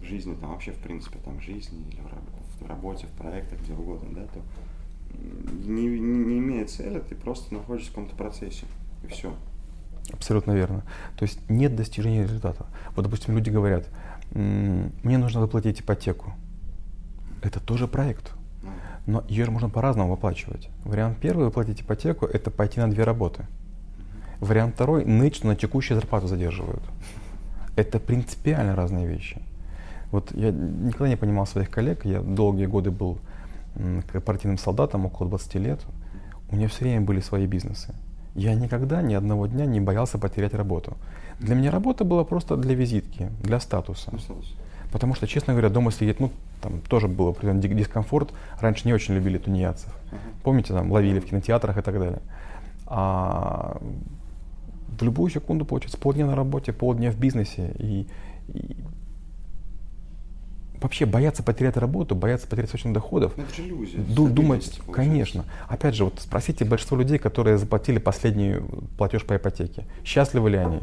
в 0.00 0.04
жизни, 0.04 0.34
там 0.34 0.50
вообще 0.50 0.72
в 0.72 0.78
принципе 0.78 1.18
там 1.24 1.38
в 1.38 1.42
жизни 1.42 1.78
или 1.90 2.00
в, 2.00 2.64
в 2.64 2.68
работе, 2.68 3.06
в 3.06 3.10
проектах, 3.10 3.60
где 3.60 3.72
угодно, 3.72 4.08
да, 4.12 4.22
то 4.26 4.40
не, 5.66 5.86
не, 5.86 5.98
не 5.98 6.38
имея 6.38 6.66
цели, 6.66 7.00
ты 7.00 7.14
просто 7.14 7.52
находишься 7.54 7.90
в 7.90 7.94
каком-то 7.94 8.16
процессе. 8.16 8.66
И 9.04 9.08
все. 9.08 9.34
Абсолютно 10.12 10.52
верно. 10.52 10.82
То 11.16 11.24
есть 11.24 11.38
нет 11.48 11.76
достижения 11.76 12.22
результата. 12.22 12.66
Вот, 12.96 13.02
допустим, 13.02 13.36
люди 13.36 13.50
говорят, 13.50 13.88
«М, 14.32 14.92
мне 15.02 15.18
нужно 15.18 15.40
выплатить 15.40 15.80
ипотеку. 15.80 16.34
Это 17.42 17.60
тоже 17.60 17.86
проект. 17.86 18.32
Ну, 18.62 18.70
Но 19.06 19.24
ее 19.28 19.44
же 19.44 19.50
можно 19.50 19.68
по-разному 19.68 20.10
выплачивать. 20.10 20.68
Вариант 20.84 21.18
первый 21.18 21.46
выплатить 21.46 21.80
ипотеку– 21.82 22.26
это 22.26 22.50
пойти 22.50 22.80
на 22.80 22.90
две 22.90 23.04
работы. 23.04 23.46
Вариант 24.40 24.74
второй– 24.74 25.04
ныть, 25.06 25.36
что 25.36 25.46
на 25.46 25.56
текущую 25.56 25.98
зарплату 25.98 26.26
задерживают. 26.26 26.82
Это 27.76 27.98
принципиально 27.98 28.74
разные 28.74 29.06
вещи. 29.06 29.40
Вот 30.10 30.32
я 30.34 30.50
никогда 30.50 31.08
не 31.08 31.16
понимал 31.16 31.46
своих 31.46 31.70
коллег, 31.70 32.04
я 32.04 32.20
долгие 32.20 32.66
годы 32.66 32.90
был 32.90 33.18
корпоративным 34.10 34.58
солдатом, 34.58 35.06
около 35.06 35.28
20 35.28 35.54
лет. 35.56 35.80
У 36.50 36.56
меня 36.56 36.68
все 36.68 36.84
время 36.84 37.02
были 37.02 37.20
свои 37.20 37.46
бизнесы. 37.46 37.94
Я 38.34 38.54
никогда 38.54 39.02
ни 39.02 39.14
одного 39.14 39.46
дня 39.46 39.66
не 39.66 39.80
боялся 39.80 40.18
потерять 40.18 40.54
работу. 40.54 40.96
Для 41.38 41.54
меня 41.54 41.70
работа 41.70 42.04
была 42.04 42.24
просто 42.24 42.56
для 42.56 42.74
визитки, 42.74 43.30
для 43.42 43.60
статуса. 43.60 44.10
статус. 44.18 44.54
Потому 44.92 45.14
что, 45.14 45.26
честно 45.26 45.52
говоря, 45.52 45.68
дома 45.68 45.92
сидеть, 45.92 46.18
ну, 46.18 46.30
там 46.60 46.80
тоже 46.80 47.06
был 47.06 47.28
определенный 47.28 47.62
ди- 47.62 47.74
дискомфорт. 47.74 48.32
Раньше 48.60 48.86
не 48.86 48.92
очень 48.92 49.14
любили 49.14 49.38
тунеядцев. 49.38 49.94
Помните, 50.42 50.72
там 50.72 50.90
ловили 50.90 51.20
в 51.20 51.26
кинотеатрах 51.26 51.78
и 51.78 51.82
так 51.82 51.98
далее. 51.98 52.20
А 52.86 53.80
в 54.98 55.02
любую 55.02 55.30
секунду, 55.30 55.64
получается, 55.64 55.98
полдня 55.98 56.26
на 56.26 56.34
работе, 56.34 56.72
полдня 56.72 57.12
в 57.12 57.16
бизнесе. 57.16 57.72
И, 57.78 58.06
и 58.48 58.76
вообще 60.80 61.06
бояться 61.06 61.42
потерять 61.42 61.76
работу, 61.76 62.14
бояться 62.14 62.46
потерять 62.46 62.68
источник 62.68 62.92
доходов. 62.92 63.32
Ну, 63.36 63.44
это 63.44 63.54
же 63.54 63.62
иллюзия. 63.62 63.98
Ду- 63.98 64.28
думать, 64.28 64.64
получается. 64.78 64.92
конечно. 64.92 65.44
Опять 65.68 65.94
же, 65.94 66.04
вот 66.04 66.14
спросите 66.18 66.64
большинство 66.64 66.96
людей, 66.96 67.18
которые 67.18 67.58
заплатили 67.58 67.98
последний 67.98 68.56
платеж 68.96 69.24
по 69.24 69.36
ипотеке, 69.36 69.84
счастливы 70.04 70.50
ли 70.50 70.56
они? 70.58 70.80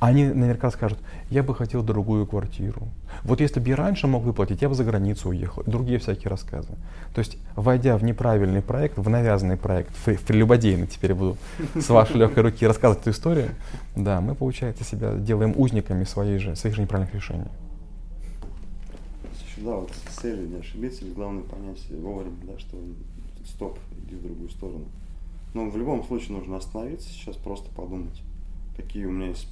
Они 0.00 0.26
наверняка 0.26 0.70
скажут, 0.70 0.98
я 1.28 1.42
бы 1.42 1.56
хотел 1.56 1.82
другую 1.82 2.24
квартиру. 2.24 2.82
Вот 3.24 3.40
если 3.40 3.58
бы 3.58 3.68
я 3.68 3.74
раньше 3.74 4.06
мог 4.06 4.22
выплатить, 4.22 4.62
я 4.62 4.68
бы 4.68 4.76
за 4.76 4.84
границу 4.84 5.30
уехал. 5.30 5.64
Другие 5.66 5.98
всякие 5.98 6.30
рассказы. 6.30 6.68
То 7.14 7.18
есть, 7.18 7.36
войдя 7.56 7.96
в 7.96 8.04
неправильный 8.04 8.62
проект, 8.62 8.96
в 8.96 9.08
навязанный 9.08 9.56
проект, 9.56 9.90
в 10.06 10.14
в 10.14 10.20
прелюбодейный, 10.22 10.86
теперь 10.86 11.10
я 11.10 11.16
буду 11.16 11.36
с 11.74 11.88
вашей 11.88 12.14
легкой 12.14 12.44
руки 12.44 12.64
рассказывать 12.64 13.00
эту 13.00 13.10
историю, 13.10 13.48
да, 13.96 14.20
мы, 14.20 14.36
получается, 14.36 14.84
себя 14.84 15.14
делаем 15.14 15.52
узниками 15.56 16.04
своей 16.04 16.38
же, 16.38 16.54
своих 16.54 16.76
же 16.76 16.82
неправильных 16.82 17.12
решений. 17.12 17.48
Да, 19.64 19.76
вот 19.76 19.90
с 20.10 20.20
целью 20.20 20.48
не 20.48 20.56
ошибиться, 20.56 21.04
или 21.04 21.12
главное 21.12 21.42
понять 21.42 21.84
вовремя, 21.90 22.36
да, 22.44 22.58
что 22.58 22.76
стоп, 23.46 23.78
иди 24.06 24.14
в 24.16 24.22
другую 24.22 24.48
сторону. 24.50 24.84
Но 25.54 25.68
в 25.70 25.76
любом 25.76 26.04
случае 26.04 26.36
нужно 26.38 26.56
остановиться 26.58 27.08
сейчас, 27.08 27.36
просто 27.36 27.70
подумать, 27.70 28.22
какие 28.76 29.06
у 29.06 29.10
меня 29.10 29.28
есть 29.28 29.48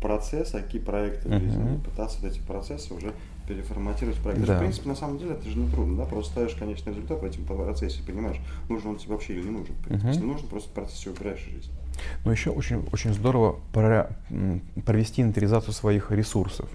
процессы, 0.00 0.56
а 0.56 0.62
какие 0.62 0.80
проекты 0.80 1.28
в 1.28 1.32
жизни, 1.32 1.62
Мгм. 1.62 1.74
и 1.76 1.78
пытаться 1.78 2.18
вот 2.20 2.30
эти 2.30 2.40
процессы 2.40 2.92
уже 2.94 3.12
переформатировать 3.48 4.18
проект. 4.18 4.44
Да. 4.44 4.56
В 4.56 4.58
принципе, 4.58 4.88
на 4.88 4.96
самом 4.96 5.18
деле 5.18 5.32
это 5.32 5.48
же 5.48 5.56
не 5.56 5.70
трудно, 5.70 5.96
да, 5.98 6.04
просто 6.04 6.32
ставишь 6.32 6.54
конечный 6.54 6.92
результат 6.92 7.20
в 7.20 7.24
этом 7.24 7.44
процессе, 7.44 8.02
понимаешь, 8.04 8.38
нужен 8.68 8.90
он 8.90 8.96
тебе 8.96 9.12
вообще 9.12 9.34
или 9.34 9.42
не 9.44 9.50
нужен. 9.50 9.74
Мгм. 9.88 10.08
Если 10.08 10.22
нужен, 10.22 10.48
просто 10.48 10.68
процессе 10.70 11.10
убираешь 11.10 11.40
из 11.46 11.54
жизни. 11.54 11.72
Но 12.24 12.32
еще 12.32 12.50
очень, 12.50 12.84
очень 12.92 13.14
здорово 13.14 13.56
про- 13.72 14.10
провести 14.84 15.22
инвентаризацию 15.22 15.72
своих 15.72 16.10
ресурсов. 16.10 16.68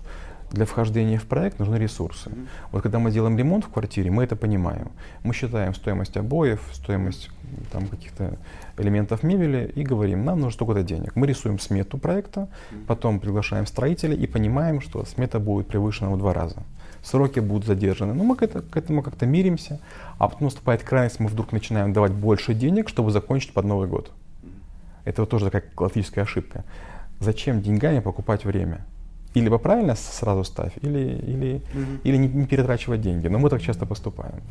Для 0.51 0.65
вхождения 0.65 1.17
в 1.17 1.25
проект 1.25 1.59
нужны 1.59 1.77
ресурсы. 1.77 2.29
Mm-hmm. 2.29 2.47
Вот 2.71 2.83
когда 2.83 2.99
мы 2.99 3.11
делаем 3.11 3.37
ремонт 3.37 3.65
в 3.65 3.69
квартире, 3.69 4.11
мы 4.11 4.23
это 4.23 4.35
понимаем. 4.35 4.91
Мы 5.23 5.33
считаем 5.33 5.73
стоимость 5.73 6.17
обоев, 6.17 6.61
стоимость 6.73 7.29
там, 7.71 7.87
каких-то 7.87 8.37
элементов 8.77 9.23
мебели 9.23 9.71
и 9.75 9.83
говорим, 9.83 10.25
нам 10.25 10.39
нужно 10.39 10.51
столько-то 10.51 10.83
денег. 10.83 11.15
Мы 11.15 11.27
рисуем 11.27 11.59
смету 11.59 11.97
проекта, 11.97 12.41
mm-hmm. 12.41 12.85
потом 12.85 13.19
приглашаем 13.19 13.65
строителя 13.65 14.15
и 14.15 14.27
понимаем, 14.27 14.81
что 14.81 15.05
смета 15.05 15.39
будет 15.39 15.67
превышена 15.67 16.09
в 16.11 16.17
два 16.17 16.33
раза. 16.33 16.57
Сроки 17.03 17.39
будут 17.39 17.65
задержаны. 17.65 18.13
Но 18.13 18.23
мы 18.23 18.35
к, 18.35 18.43
это, 18.43 18.61
к 18.61 18.77
этому 18.77 19.01
как-то 19.01 19.25
миримся, 19.25 19.79
а 20.17 20.27
потом 20.27 20.45
наступает 20.45 20.83
крайность, 20.83 21.19
мы 21.19 21.29
вдруг 21.29 21.51
начинаем 21.51 21.93
давать 21.93 22.11
больше 22.11 22.53
денег, 22.53 22.89
чтобы 22.89 23.11
закончить 23.11 23.53
под 23.53 23.65
Новый 23.65 23.87
год. 23.87 24.11
Это 25.03 25.23
вот 25.23 25.29
тоже 25.29 25.45
такая 25.45 25.63
классическая 25.73 26.21
ошибка. 26.21 26.63
Зачем 27.19 27.61
деньгами 27.61 27.99
покупать 27.99 28.45
время? 28.45 28.85
Или 29.33 29.45
либо 29.45 29.57
правильно 29.57 29.95
сразу 29.95 30.43
ставь, 30.43 30.73
или, 30.81 30.99
или, 30.99 31.61
mm-hmm. 31.73 31.99
или 32.03 32.17
не, 32.17 32.27
не 32.27 32.45
перетрачивать 32.45 33.01
деньги. 33.01 33.27
Но 33.27 33.39
мы 33.39 33.49
так 33.49 33.61
часто 33.61 33.85
поступаем. 33.85 34.41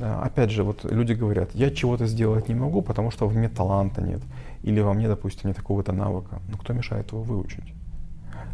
А, 0.00 0.22
опять 0.24 0.50
же, 0.50 0.62
вот 0.62 0.84
люди 0.84 1.12
говорят, 1.12 1.50
я 1.54 1.70
чего-то 1.70 2.06
сделать 2.06 2.48
не 2.48 2.54
могу, 2.54 2.82
потому 2.82 3.10
что 3.10 3.26
в 3.26 3.36
мне 3.36 3.48
таланта 3.48 4.00
нет. 4.00 4.20
Или 4.62 4.80
во 4.80 4.94
мне, 4.94 5.08
допустим, 5.08 5.48
нет 5.48 5.56
такого-то 5.56 5.92
навыка. 5.92 6.40
Ну 6.48 6.56
кто 6.56 6.72
мешает 6.72 7.12
его 7.12 7.22
выучить? 7.22 7.74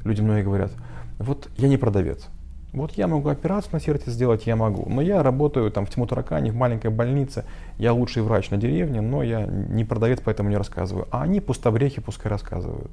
Люди 0.04 0.20
многие 0.20 0.42
говорят, 0.42 0.72
вот 1.18 1.48
я 1.56 1.68
не 1.68 1.76
продавец. 1.76 2.28
Вот 2.72 2.92
я 2.92 3.06
могу 3.06 3.28
операцию 3.28 3.74
на 3.74 3.80
сердце 3.80 4.10
сделать, 4.10 4.46
я 4.46 4.56
могу. 4.56 4.90
Но 4.90 5.00
я 5.00 5.22
работаю 5.22 5.70
там 5.70 5.86
в 5.86 5.90
Тимутаракане, 5.90 6.50
в 6.50 6.56
маленькой 6.56 6.90
больнице. 6.90 7.44
Я 7.78 7.92
лучший 7.92 8.22
врач 8.24 8.50
на 8.50 8.56
деревне, 8.56 9.00
но 9.00 9.22
я 9.22 9.46
не 9.46 9.84
продавец, 9.84 10.18
поэтому 10.24 10.48
не 10.48 10.56
рассказываю. 10.56 11.06
А 11.12 11.22
они 11.22 11.40
пустобрехи 11.40 12.00
пускай 12.00 12.30
рассказывают. 12.30 12.90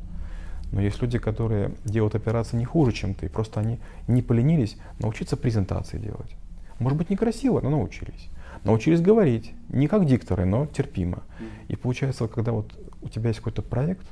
Но 0.71 0.81
есть 0.81 1.01
люди, 1.01 1.19
которые 1.19 1.71
делают 1.83 2.15
операции 2.15 2.57
не 2.57 2.65
хуже, 2.65 2.93
чем 2.93 3.13
ты. 3.13 3.29
Просто 3.29 3.59
они 3.59 3.79
не 4.07 4.21
поленились 4.21 4.77
научиться 4.99 5.35
презентации 5.35 5.97
делать. 5.97 6.35
Может 6.79 6.97
быть, 6.97 7.09
некрасиво, 7.09 7.59
но 7.61 7.69
научились. 7.69 8.29
Научились 8.63 9.01
говорить. 9.01 9.53
Не 9.69 9.87
как 9.87 10.05
дикторы, 10.05 10.45
но 10.45 10.65
терпимо. 10.65 11.23
И 11.67 11.75
получается, 11.75 12.27
когда 12.27 12.51
вот 12.51 12.71
у 13.01 13.09
тебя 13.09 13.29
есть 13.29 13.39
какой-то 13.39 13.61
проект, 13.61 14.05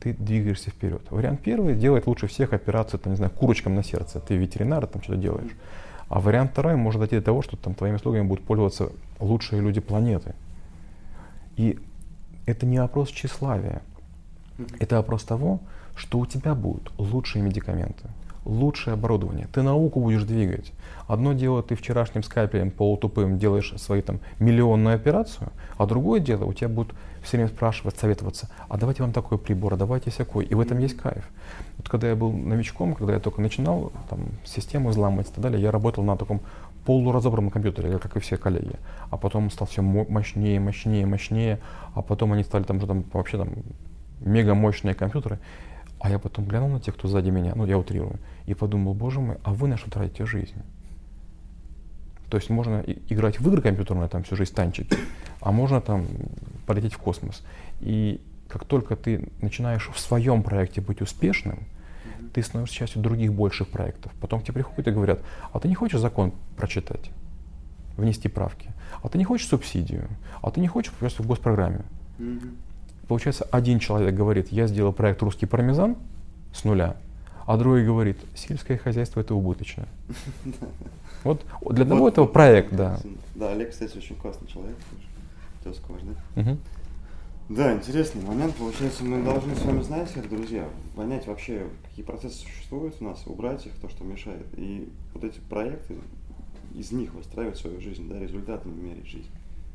ты 0.00 0.14
двигаешься 0.14 0.70
вперед. 0.70 1.02
Вариант 1.10 1.40
первый 1.42 1.74
делать 1.74 2.06
лучше 2.06 2.26
всех 2.26 2.52
операцию, 2.52 2.98
там, 2.98 3.12
не 3.12 3.16
знаю, 3.16 3.30
курочкам 3.30 3.74
на 3.74 3.84
сердце. 3.84 4.18
Ты 4.18 4.36
ветеринар, 4.36 4.86
там 4.86 5.02
что-то 5.02 5.18
делаешь. 5.18 5.52
А 6.08 6.20
вариант 6.20 6.52
второй 6.52 6.76
может 6.76 7.00
дойти 7.00 7.16
до 7.16 7.22
того, 7.22 7.42
что 7.42 7.56
там 7.56 7.74
твоими 7.74 7.96
услугами 7.96 8.26
будут 8.26 8.44
пользоваться 8.44 8.90
лучшие 9.20 9.62
люди 9.62 9.80
планеты. 9.80 10.34
И 11.56 11.78
это 12.46 12.66
не 12.66 12.80
вопрос 12.80 13.10
тщеславия. 13.10 13.82
Это 14.78 14.96
вопрос 14.96 15.24
того, 15.24 15.60
что 16.00 16.18
у 16.18 16.24
тебя 16.24 16.54
будут 16.54 16.90
лучшие 16.96 17.42
медикаменты, 17.42 18.08
лучшее 18.46 18.94
оборудование. 18.94 19.48
Ты 19.52 19.60
науку 19.60 20.00
будешь 20.00 20.22
двигать. 20.22 20.72
Одно 21.06 21.34
дело, 21.34 21.62
ты 21.62 21.74
вчерашним 21.74 22.22
скальпелем 22.22 22.70
полутупым 22.70 23.38
делаешь 23.38 23.74
свою 23.76 24.02
там 24.02 24.18
миллионную 24.38 24.94
операцию, 24.94 25.52
а 25.76 25.84
другое 25.84 26.20
дело, 26.20 26.46
у 26.46 26.54
тебя 26.54 26.70
будут 26.70 26.94
все 27.22 27.36
время 27.36 27.50
спрашивать, 27.50 27.98
советоваться, 27.98 28.48
а 28.70 28.78
давайте 28.78 29.02
вам 29.02 29.12
такой 29.12 29.36
прибор, 29.36 29.74
а 29.74 29.76
давайте 29.76 30.10
всякой. 30.10 30.46
И 30.46 30.54
в 30.54 30.60
этом 30.60 30.78
есть 30.78 30.96
кайф. 30.96 31.28
Вот 31.76 31.90
когда 31.90 32.08
я 32.08 32.16
был 32.16 32.32
новичком, 32.32 32.94
когда 32.94 33.12
я 33.12 33.20
только 33.20 33.42
начинал 33.42 33.92
там, 34.08 34.20
систему 34.46 34.88
взламывать 34.88 35.28
и 35.28 35.32
так 35.32 35.40
далее, 35.40 35.60
я 35.60 35.70
работал 35.70 36.02
на 36.02 36.16
таком 36.16 36.40
полуразобранном 36.86 37.50
компьютере, 37.50 37.98
как 37.98 38.16
и 38.16 38.20
все 38.20 38.38
коллеги. 38.38 38.76
А 39.10 39.18
потом 39.18 39.50
стал 39.50 39.66
все 39.68 39.82
мощнее, 39.82 40.58
мощнее, 40.60 41.04
мощнее, 41.04 41.58
а 41.94 42.00
потом 42.00 42.32
они 42.32 42.42
стали 42.42 42.62
там 42.62 42.78
уже 42.78 42.86
там 42.86 43.04
вообще 43.12 43.36
там 43.36 43.50
мега 44.20 44.54
мощные 44.54 44.94
компьютеры. 44.94 45.38
А 46.00 46.08
я 46.08 46.18
потом 46.18 46.46
глянул 46.46 46.70
на 46.70 46.80
тех, 46.80 46.94
кто 46.94 47.08
сзади 47.08 47.28
меня, 47.28 47.52
ну 47.54 47.66
я 47.66 47.78
утрирую, 47.78 48.18
и 48.46 48.54
подумал, 48.54 48.94
боже 48.94 49.20
мой, 49.20 49.36
а 49.44 49.52
вы 49.52 49.68
на 49.68 49.76
что 49.76 49.90
тратите 49.90 50.24
жизнь? 50.24 50.62
То 52.30 52.38
есть 52.38 52.48
можно 52.48 52.82
играть 53.08 53.38
в 53.38 53.46
игры 53.48 53.60
компьютерные, 53.60 54.08
там 54.08 54.22
всю 54.22 54.34
жизнь 54.34 54.54
танчики, 54.54 54.96
а 55.40 55.52
можно 55.52 55.80
там 55.80 56.06
полететь 56.66 56.94
в 56.94 56.98
космос. 56.98 57.42
И 57.80 58.20
как 58.48 58.64
только 58.64 58.96
ты 58.96 59.28
начинаешь 59.42 59.90
в 59.92 59.98
своем 59.98 60.42
проекте 60.42 60.80
быть 60.80 61.02
успешным, 61.02 61.58
mm-hmm. 61.58 62.30
ты 62.32 62.42
становишься 62.42 62.76
частью 62.76 63.02
других 63.02 63.34
больших 63.34 63.68
проектов. 63.68 64.12
Потом 64.20 64.40
к 64.40 64.44
тебе 64.44 64.54
приходят 64.54 64.88
и 64.88 64.90
говорят, 64.92 65.20
а 65.52 65.60
ты 65.60 65.68
не 65.68 65.74
хочешь 65.74 66.00
закон 66.00 66.32
прочитать, 66.56 67.10
внести 67.98 68.28
правки? 68.28 68.70
А 69.02 69.08
ты 69.08 69.18
не 69.18 69.24
хочешь 69.24 69.48
субсидию? 69.48 70.08
А 70.40 70.50
ты 70.50 70.60
не 70.60 70.68
хочешь 70.68 70.92
просто 70.92 71.22
в 71.22 71.26
госпрограмме? 71.26 71.84
Mm-hmm. 72.18 72.54
Получается, 73.10 73.44
один 73.50 73.80
человек 73.80 74.14
говорит, 74.14 74.52
я 74.52 74.68
сделал 74.68 74.92
проект 74.92 75.20
«Русский 75.20 75.44
пармезан» 75.44 75.96
с 76.54 76.62
нуля, 76.62 76.96
а 77.44 77.56
другой 77.56 77.84
говорит, 77.84 78.16
сельское 78.36 78.78
хозяйство 78.78 79.18
это 79.18 79.34
убыточно. 79.34 79.88
Вот 81.24 81.44
для 81.72 81.82
одного 81.82 82.08
этого 82.08 82.26
проект, 82.26 82.72
да. 82.72 83.00
Да, 83.34 83.50
Олег, 83.50 83.70
кстати, 83.70 83.98
очень 83.98 84.14
классный 84.14 84.46
человек. 84.46 84.76
Тезка 85.64 85.90
ваш, 85.90 86.02
да? 86.02 86.56
Да, 87.48 87.74
интересный 87.74 88.22
момент. 88.22 88.54
Получается, 88.54 89.04
мы 89.04 89.24
должны 89.24 89.56
с 89.56 89.64
вами 89.64 89.82
знать, 89.82 90.12
как 90.12 90.28
друзья, 90.28 90.68
понять 90.94 91.26
вообще, 91.26 91.66
какие 91.88 92.04
процессы 92.04 92.38
существуют 92.38 92.94
у 93.00 93.04
нас, 93.04 93.26
убрать 93.26 93.66
их, 93.66 93.72
то, 93.80 93.88
что 93.88 94.04
мешает. 94.04 94.46
И 94.56 94.88
вот 95.14 95.24
эти 95.24 95.40
проекты, 95.40 95.96
из 96.76 96.92
них 96.92 97.12
выстраивать 97.12 97.56
свою 97.56 97.80
жизнь, 97.80 98.08
да, 98.08 98.20
результатами 98.20 98.80
мерить 98.80 99.08
жизнь, 99.08 99.30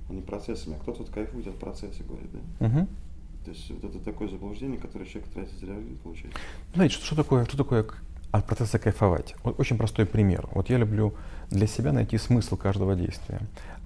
а 0.08 0.13
не 0.13 0.21
процессами. 0.21 0.78
А 0.78 0.80
кто 0.80 0.93
тут 0.93 1.10
кайфует 1.10 1.48
от 1.48 1.60
процесса, 1.60 2.02
говорит, 2.06 2.30
да? 2.32 2.65
Угу. 2.65 2.88
То 3.45 3.51
есть 3.51 3.69
вот 3.69 3.84
это 3.84 3.99
такое 3.99 4.27
заблуждение, 4.27 4.79
которое 4.79 5.05
человек 5.05 5.29
тратит 5.31 5.53
зря 5.60 5.75
жизнь, 5.75 5.99
получается. 6.03 6.39
Знаете, 6.73 6.95
что, 6.95 7.05
что 7.05 7.15
такое, 7.15 7.45
что 7.45 7.58
такое 7.58 7.86
от 8.31 8.45
процесса 8.47 8.79
кайфовать? 8.79 9.36
Вот 9.43 9.60
очень 9.60 9.77
простой 9.77 10.08
пример. 10.08 10.49
Вот 10.51 10.71
я 10.71 10.77
люблю 10.77 11.13
для 11.51 11.67
себя 11.67 11.91
найти 11.91 12.17
смысл 12.17 12.58
каждого 12.58 12.95
действия. 12.95 13.41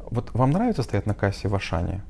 Вот 0.09 0.33
вам 0.33 0.51
нравится 0.51 0.81
стоять 0.81 1.05
на 1.05 1.13
кассе 1.13 1.49
в 1.49 1.55
Ашане? 1.55 2.01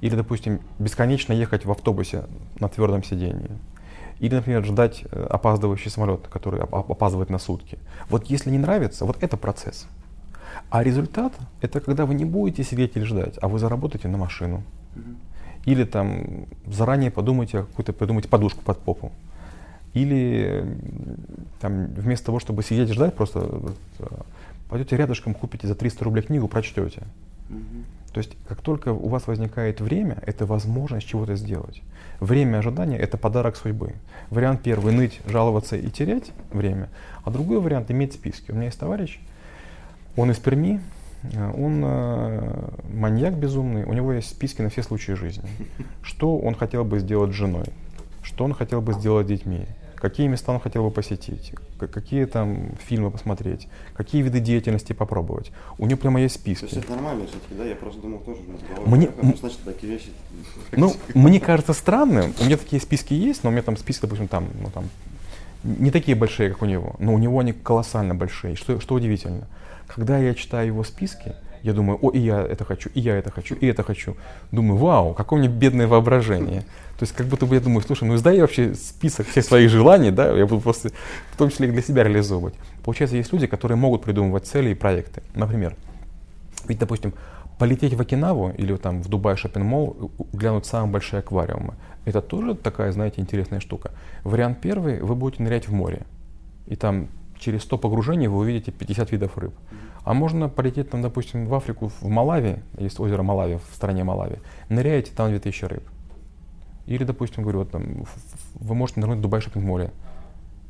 Или, 0.00 0.16
допустим, 0.16 0.60
бесконечно 0.80 1.32
ехать 1.32 1.64
в 1.64 1.70
автобусе 1.70 2.24
на 2.58 2.68
твердом 2.68 3.04
сидении? 3.04 3.50
Или, 4.18 4.34
например, 4.34 4.64
ждать 4.64 5.04
э, 5.04 5.26
опаздывающий 5.30 5.92
самолет, 5.92 6.26
который 6.26 6.60
опаздывает 6.60 7.30
на 7.30 7.38
сутки. 7.38 7.78
Вот 8.08 8.24
если 8.24 8.50
не 8.50 8.58
нравится, 8.58 9.04
вот 9.04 9.22
это 9.22 9.36
процесс. 9.36 9.86
А 10.70 10.82
результат— 10.82 11.34
это 11.60 11.80
когда 11.80 12.04
вы 12.04 12.14
не 12.14 12.24
будете 12.24 12.64
сидеть 12.64 12.96
или 12.96 13.04
ждать, 13.04 13.38
а 13.40 13.46
вы 13.46 13.60
заработаете 13.60 14.08
на 14.08 14.18
машину. 14.18 14.64
Или 15.66 15.84
там 15.84 16.46
заранее 16.66 17.10
подумайте, 17.10 17.62
какую-то 17.62 17.92
придумайте 17.92 18.28
подушку 18.28 18.62
под 18.62 18.78
попу. 18.78 19.12
Или 19.92 20.64
там, 21.60 21.86
вместо 21.88 22.26
того, 22.26 22.38
чтобы 22.38 22.62
сидеть 22.62 22.90
и 22.90 22.92
ждать, 22.92 23.14
просто 23.14 23.40
э, 23.98 24.06
пойдете 24.68 24.96
рядышком, 24.96 25.34
купите 25.34 25.66
за 25.66 25.74
300 25.74 26.04
рублей 26.04 26.22
книгу, 26.22 26.48
прочтете. 26.48 27.02
Угу. 27.50 27.58
То 28.12 28.18
есть, 28.18 28.36
как 28.48 28.62
только 28.62 28.92
у 28.92 29.08
вас 29.08 29.26
возникает 29.26 29.80
время, 29.80 30.18
это 30.24 30.46
возможность 30.46 31.06
чего-то 31.06 31.36
сделать. 31.36 31.82
Время 32.20 32.58
ожидания– 32.58 32.96
это 32.98 33.18
подарок 33.18 33.56
судьбы. 33.56 33.94
Вариант 34.30 34.62
первый– 34.62 34.92
ныть, 34.94 35.20
жаловаться 35.26 35.76
и 35.76 35.90
терять 35.90 36.32
время. 36.50 36.88
А 37.24 37.30
другой 37.30 37.60
вариант– 37.60 37.90
иметь 37.90 38.14
списки. 38.14 38.52
У 38.52 38.54
меня 38.54 38.66
есть 38.66 38.78
товарищ, 38.78 39.20
он 40.16 40.30
из 40.30 40.38
Перми, 40.38 40.80
он 41.56 41.82
э, 41.84 42.70
маньяк 42.92 43.34
безумный, 43.34 43.84
у 43.84 43.92
него 43.92 44.12
есть 44.12 44.30
списки 44.30 44.62
на 44.62 44.68
все 44.68 44.82
случаи 44.82 45.12
жизни. 45.12 45.44
Что 46.02 46.38
он 46.38 46.54
хотел 46.54 46.84
бы 46.84 46.98
сделать 46.98 47.32
с 47.32 47.34
женой, 47.34 47.66
что 48.22 48.44
он 48.44 48.54
хотел 48.54 48.80
бы 48.80 48.92
сделать 48.92 49.26
с 49.26 49.28
детьми, 49.28 49.66
какие 49.96 50.28
места 50.28 50.52
он 50.52 50.60
хотел 50.60 50.84
бы 50.84 50.90
посетить, 50.90 51.52
какие 51.78 52.26
там 52.26 52.70
фильмы 52.86 53.10
посмотреть, 53.10 53.68
какие 53.94 54.22
виды 54.22 54.40
деятельности 54.40 54.92
попробовать. 54.92 55.50
У 55.78 55.86
него 55.86 55.98
прямо 55.98 56.20
есть 56.20 56.36
списки. 56.36 56.66
То 56.66 56.66
есть 56.66 56.78
это 56.78 56.92
нормально 56.92 57.26
все-таки, 57.26 57.54
да? 57.54 57.64
Я 57.64 57.76
просто 57.76 58.00
думал 58.00 58.20
тоже 58.20 58.40
мне, 58.86 59.10
значит, 59.38 59.58
такие 59.64 59.92
вещи. 59.92 60.08
Ну, 60.72 60.94
мне 61.14 61.40
кажется 61.40 61.72
странным. 61.72 62.34
У 62.40 62.44
меня 62.44 62.56
такие 62.56 62.80
списки 62.80 63.14
есть, 63.14 63.42
но 63.42 63.50
у 63.50 63.52
меня 63.52 63.62
там 63.62 63.76
списки, 63.76 64.02
допустим, 64.02 64.28
там, 64.28 64.48
ну, 64.60 64.70
там 64.70 64.84
не 65.64 65.90
такие 65.90 66.16
большие, 66.16 66.50
как 66.50 66.62
у 66.62 66.66
него, 66.66 66.94
но 66.98 67.12
у 67.12 67.18
него 67.18 67.40
они 67.40 67.52
колоссально 67.52 68.14
большие. 68.14 68.54
Что, 68.54 68.80
что 68.80 68.94
удивительно, 68.94 69.46
когда 69.86 70.18
я 70.18 70.34
читаю 70.34 70.68
его 70.68 70.84
списки, 70.84 71.34
я 71.62 71.72
думаю, 71.72 71.98
о, 72.00 72.10
и 72.10 72.18
я 72.18 72.42
это 72.42 72.64
хочу, 72.64 72.90
и 72.94 73.00
я 73.00 73.16
это 73.16 73.30
хочу, 73.30 73.54
и 73.56 73.66
это 73.66 73.82
хочу. 73.82 74.16
Думаю, 74.52 74.78
вау, 74.78 75.14
какое 75.14 75.40
у 75.40 75.42
меня 75.42 75.52
бедное 75.52 75.86
воображение. 75.88 76.60
То 76.96 77.02
есть 77.02 77.12
как 77.12 77.26
будто 77.26 77.44
бы 77.44 77.56
я 77.56 77.60
думаю, 77.60 77.82
слушай, 77.82 78.04
ну 78.04 78.14
издай 78.14 78.40
вообще 78.40 78.74
список 78.74 79.26
всех 79.26 79.44
своих 79.44 79.68
желаний, 79.68 80.10
да, 80.10 80.30
я 80.32 80.46
буду 80.46 80.60
просто 80.60 80.90
в 81.32 81.36
том 81.36 81.50
числе 81.50 81.68
и 81.68 81.70
для 81.72 81.82
себя 81.82 82.04
реализовывать. 82.04 82.54
Получается, 82.84 83.16
есть 83.16 83.32
люди, 83.32 83.46
которые 83.46 83.76
могут 83.76 84.02
придумывать 84.02 84.46
цели 84.46 84.70
и 84.70 84.74
проекты. 84.74 85.22
Например, 85.34 85.74
ведь, 86.68 86.78
допустим, 86.78 87.14
полететь 87.58 87.94
в 87.94 88.00
Окинаву 88.00 88.52
или 88.56 88.76
там 88.76 89.02
в 89.02 89.08
Дубай 89.08 89.36
шоппинг 89.36 89.64
молл 89.64 90.12
глянуть 90.32 90.66
самые 90.66 90.92
большие 90.92 91.20
аквариумы, 91.20 91.74
это 92.04 92.22
тоже 92.22 92.54
такая, 92.54 92.92
знаете, 92.92 93.20
интересная 93.20 93.60
штука. 93.60 93.90
Вариант 94.22 94.60
первый, 94.60 95.00
вы 95.00 95.14
будете 95.16 95.42
нырять 95.42 95.68
в 95.68 95.72
море. 95.72 96.02
И 96.66 96.76
там 96.76 97.08
через 97.38 97.62
100 97.62 97.78
погружений 97.78 98.28
вы 98.28 98.38
увидите 98.38 98.72
50 98.72 99.12
видов 99.12 99.36
рыб. 99.38 99.54
А 100.04 100.14
можно 100.14 100.48
полететь, 100.48 100.90
там, 100.90 101.02
допустим, 101.02 101.46
в 101.46 101.54
Африку, 101.54 101.88
в 102.00 102.08
Малави, 102.08 102.62
есть 102.78 103.00
озеро 103.00 103.22
Малави, 103.22 103.58
в 103.70 103.74
стране 103.74 104.04
Малави, 104.04 104.38
ныряете, 104.68 105.12
там 105.14 105.30
2000 105.30 105.64
рыб. 105.64 105.82
Или, 106.86 107.04
допустим, 107.04 107.42
говорю, 107.42 107.60
вот, 107.60 107.70
там, 107.70 108.06
вы 108.54 108.74
можете 108.74 109.00
нырнуть 109.00 109.18
в 109.18 109.22
Дубай 109.22 109.40
шоппинг 109.40 109.64
море. 109.64 109.90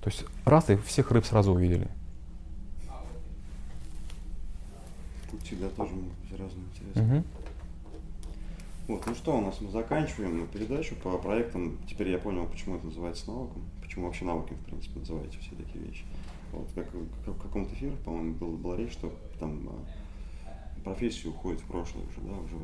То 0.03 0.11
есть 0.11 0.25
раз 0.45 0.71
и 0.71 0.77
всех 0.77 1.11
рыб 1.11 1.27
сразу 1.27 1.53
увидели. 1.53 1.89
Тут 5.31 5.43
всегда 5.43 5.69
тоже 5.71 5.93
могут 5.93 6.13
быть 6.13 6.41
разные 6.41 6.65
интересы. 6.73 7.03
Мгм. 7.03 7.25
Вот, 8.89 9.05
ну 9.05 9.15
что, 9.17 9.37
у 9.37 9.41
нас 9.41 9.61
мы 9.61 9.71
заканчиваем 9.71 10.47
передачу 10.47 10.95
по 11.03 11.19
проектам. 11.19 11.77
Теперь 11.91 12.11
я 12.11 12.19
понял, 12.19 12.47
почему 12.47 12.77
это 12.77 12.87
называется 12.87 13.29
навыком, 13.29 13.63
почему 13.83 14.07
вообще 14.07 14.25
навыки, 14.25 14.55
в 14.55 14.65
принципе, 14.65 15.01
называете 15.01 15.39
все 15.41 15.51
такие 15.57 15.85
вещи. 15.85 16.05
Вот, 16.53 16.69
как, 16.75 16.87
как 17.25 17.35
в 17.35 17.43
каком-то 17.43 17.75
эфире, 17.75 17.97
по-моему, 18.05 18.35
было, 18.35 18.57
была 18.57 18.77
речь, 18.77 18.93
что 18.93 19.13
там 19.39 19.69
а, 19.69 20.83
профессия 20.85 21.29
уходит 21.29 21.61
в 21.61 21.67
прошлое 21.67 22.05
уже, 22.05 22.21
да, 22.21 22.39
уже 22.39 22.55